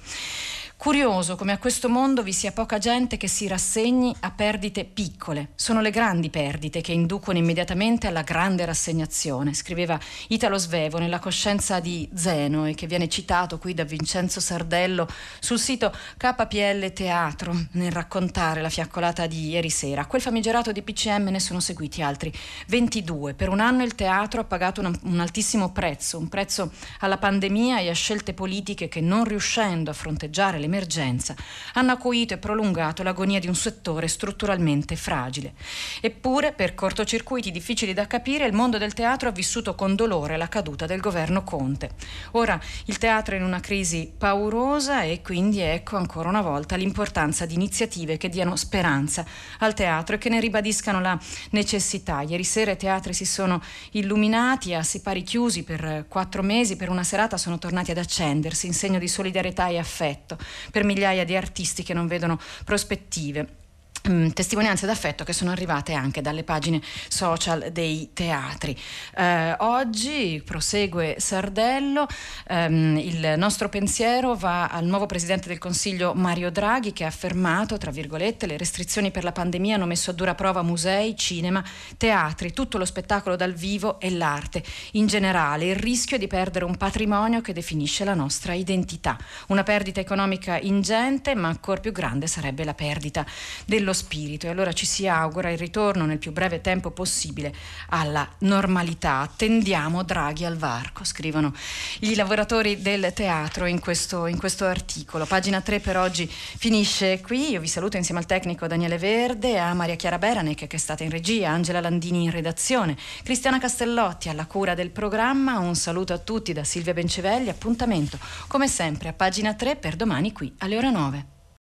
Curioso 0.85 1.35
come 1.37 1.53
a 1.53 1.57
questo 1.57 1.89
mondo 1.89 2.23
vi 2.23 2.35
sia 2.35 2.53
poca 2.53 2.77
gente 2.77 3.17
che 3.17 3.27
si 3.27 3.49
rassegni 3.49 4.15
a 4.21 4.31
perdite 4.31 4.85
piccole. 4.85 5.53
Sono 5.55 5.81
le 5.81 5.89
grandi 5.89 6.29
perdite 6.29 6.83
che 6.83 6.93
inducono 6.93 7.39
immediatamente 7.39 8.07
alla 8.07 8.21
grande 8.21 8.67
rassegnazione, 8.67 9.55
scriveva 9.55 9.99
Italo 10.29 10.59
Svevo 10.59 10.99
nella 10.99 11.21
coscienza 11.21 11.81
di 11.81 12.07
Zeno 12.13 12.67
e 12.67 12.75
che 12.75 12.87
viene 12.87 13.09
citato 13.09 13.57
qui 13.57 13.73
da 13.73 13.85
Vincenzo 13.85 14.41
Sardello 14.41 15.09
sul 15.41 15.59
sito 15.59 15.91
KPL 16.19 16.93
Teatro 16.93 17.57
nel 17.71 17.91
raccontare 17.91 18.61
la 18.61 18.69
fiaccolata 18.69 19.27
di 19.27 19.49
ieri 19.49 19.71
sera. 19.71 20.03
A 20.03 20.07
quel 20.07 20.21
famigerato 20.21 20.71
di 20.71 20.83
PCM 20.83 21.29
ne 21.31 21.41
sono 21.41 21.61
seguiti 21.61 22.03
altri 22.03 22.31
22. 22.67 23.33
Per 23.33 23.49
un 23.49 23.61
anno 23.61 23.85
il 23.85 23.95
teatro 23.95 24.43
ha 24.43 24.45
pagato 24.45 24.83
un, 24.83 24.95
un 25.05 25.19
altissimo 25.19 25.73
prezzo, 25.73 26.19
un 26.19 26.29
prezzo 26.29 26.71
alla 26.99 27.17
pandemia 27.17 27.79
e 27.79 27.89
a 27.89 27.95
scelte 27.95 28.35
politiche 28.35 28.89
che 28.89 29.01
non 29.01 29.25
riuscendo 29.25 29.89
a 29.89 29.95
fronteggiare 29.95 30.59
le 30.59 30.73
l'emergenza 30.75 31.35
hanno 31.75 31.93
acuito 31.93 32.35
e 32.35 32.39
prolungato 32.39 33.03
l'agonia 33.03 33.39
di 33.39 33.47
un 33.47 33.55
settore 33.55 34.09
strutturalmente 34.09 34.97
fragile. 34.97 35.55
Eppure, 36.01 36.53
per 36.53 36.75
cortocircuiti 36.75 37.53
difficili 37.53 37.95
da 37.95 38.07
capire, 38.07 38.47
il 38.47 38.53
mondo 38.53 38.79
del 38.79 38.93
teatro 38.93 39.29
ha 39.29 39.33
vissuto 39.33 39.75
con 39.75 39.95
dolore 39.95 40.37
la 40.37 40.49
caduta 40.49 40.87
del 40.87 41.01
governo 41.01 41.45
Conte. 41.45 41.91
Ora 42.33 42.61
il 42.87 42.99
teatro 42.99 43.35
è 43.35 43.39
in 43.39 43.45
una 43.45 43.61
crisi 43.61 44.13
paurosa 44.17 45.03
e 45.03 45.23
quindi 45.23 45.61
ecco 45.61 45.97
ancora 45.97 46.29
una 46.29 46.43
volta 46.43 46.77
l'importanza 46.77 47.47
di 47.47 47.55
iniziative 47.55 48.17
che 48.17 48.29
diano 48.29 48.57
speranza 48.57 49.25
al 49.61 49.75
teatro 49.75 50.17
e 50.17 50.19
che 50.19 50.29
ne 50.29 50.41
ribadiscano 50.41 51.01
la 51.01 51.19
necessità. 51.51 52.23
Ieri 52.23 52.45
sera 52.45 52.73
i 52.73 52.77
teatri 52.77 53.15
si 53.15 53.25
sono 53.25 53.63
illuminati, 53.93 54.75
a 54.75 54.83
sipari 54.83 55.23
chiusi 55.23 55.63
per 55.63 56.07
quattro 56.09 56.43
mesi, 56.43 56.77
per 56.77 56.89
una 56.89 57.05
serata 57.05 57.37
sono 57.37 57.59
tornati 57.59 57.91
ad 57.91 57.99
accendersi 57.99 58.67
in 58.67 58.75
segno 58.75 58.99
di 58.99 59.09
solidarietà 59.09 59.69
e 59.69 59.79
affetto 59.79 60.39
per 60.71 60.85
migliaia 60.85 61.25
di 61.25 61.37
artisti 61.37 61.83
che 61.83 61.95
non 61.95 62.07
vedono 62.07 62.41
prospettive. 62.65 63.63
Mm, 64.07 64.29
testimonianze 64.35 64.85
d'affetto 64.85 65.25
che 65.25 65.33
sono 65.33 65.51
arrivate 65.51 65.95
anche 65.95 66.21
dalle 66.21 66.45
pagine 66.45 66.79
social 67.09 67.71
dei 67.73 68.11
teatri. 68.13 68.79
Eh, 69.17 69.55
oggi 69.61 70.43
prosegue 70.45 71.17
Sardello, 71.19 72.07
ehm, 72.49 72.99
il 72.99 73.33
nostro 73.39 73.71
pensiero 73.71 74.35
va 74.35 74.67
al 74.67 74.85
nuovo 74.85 75.07
presidente 75.07 75.49
del 75.49 75.57
Consiglio 75.57 76.13
Mario 76.13 76.51
Draghi 76.51 76.93
che 76.93 77.05
ha 77.05 77.07
affermato, 77.07 77.79
tra 77.79 77.91
virgolette, 77.91 78.45
le 78.45 78.59
restrizioni 78.59 79.11
per 79.11 79.25
la 79.25 79.33
pandemia 79.33 79.77
hanno 79.77 79.87
messo 79.87 80.11
a 80.11 80.13
dura 80.13 80.35
prova 80.35 80.61
musei, 80.61 81.17
cinema, 81.17 81.65
teatri, 81.97 82.53
tutto 82.53 82.77
lo 82.77 82.85
spettacolo 82.85 83.37
dal 83.37 83.55
vivo 83.55 83.99
e 84.01 84.11
l'arte. 84.11 84.63
In 84.93 85.07
generale 85.07 85.71
il 85.71 85.77
rischio 85.77 86.17
è 86.17 86.19
di 86.19 86.27
perdere 86.27 86.67
un 86.67 86.77
patrimonio 86.77 87.41
che 87.41 87.55
definisce 87.55 88.05
la 88.05 88.13
nostra 88.13 88.53
identità. 88.53 89.17
Una 89.49 89.63
perdita 89.63 90.01
economica 90.01 90.59
ingente, 90.59 91.35
ma 91.35 91.49
ancora 91.49 91.81
più 91.81 91.91
grande 91.91 92.27
sarebbe 92.27 92.65
la 92.65 92.75
perdita 92.75 93.25
dello 93.65 93.93
spirito 93.95 94.47
e 94.47 94.51
allora 94.51 94.75
ci 94.75 94.85
si 94.85 95.09
augura 95.09 95.51
il 95.51 95.57
ritorno 95.57 96.05
nel 96.05 96.19
più 96.19 96.33
breve 96.33 96.61
tempo 96.61 96.91
possibile 96.91 97.55
alla 97.89 98.29
normalità. 98.41 99.27
Tendiamo 99.35 100.03
Draghi 100.03 100.45
al 100.45 100.59
varco, 100.59 101.05
scrivono 101.05 101.55
i 102.01 102.15
lavoratori 102.15 102.83
del 102.83 103.13
teatro 103.15 103.65
in 103.65 103.81
questo, 103.81 104.27
in 104.27 104.37
questo 104.37 104.67
articolo. 104.67 105.25
Pagina 105.25 105.63
3 105.63 105.81
per 105.81 105.97
oggi 105.97 106.27
finisce 106.29 107.21
qui. 107.23 107.53
Io 107.53 107.61
vi 107.61 107.69
saluto 107.69 107.97
insieme 107.97 108.21
al 108.21 108.27
tecnico 108.27 108.67
Daniele 108.67 108.99
Verde, 108.99 109.59
a 109.59 109.73
Maria 109.73 109.97
Chiara 109.97 110.19
Beranec 110.19 110.67
che 110.67 110.77
è 110.77 110.79
stata 110.79 111.03
in 111.05 111.11
regia, 111.11 111.51
Angela 111.51 111.81
Landini 111.81 112.25
in 112.25 112.31
redazione, 112.31 112.97
Cristiana 113.23 113.59
Castellotti 113.59 114.29
alla 114.29 114.47
cura 114.47 114.75
del 114.75 114.91
programma. 114.91 115.59
Un 115.59 115.75
saluto 115.75 116.13
a 116.13 116.19
tutti 116.19 116.53
da 116.53 116.65
Silvia 116.65 116.93
Bencevelli. 116.93 117.49
Appuntamento 117.49 118.19
come 118.49 118.69
sempre 118.69 119.09
a 119.09 119.13
pagina 119.13 119.55
3 119.55 119.77
per 119.77 119.97
domani 119.97 120.33
qui 120.33 120.53
alle 120.59 120.77
ore 120.77 120.91
9. 120.91 121.34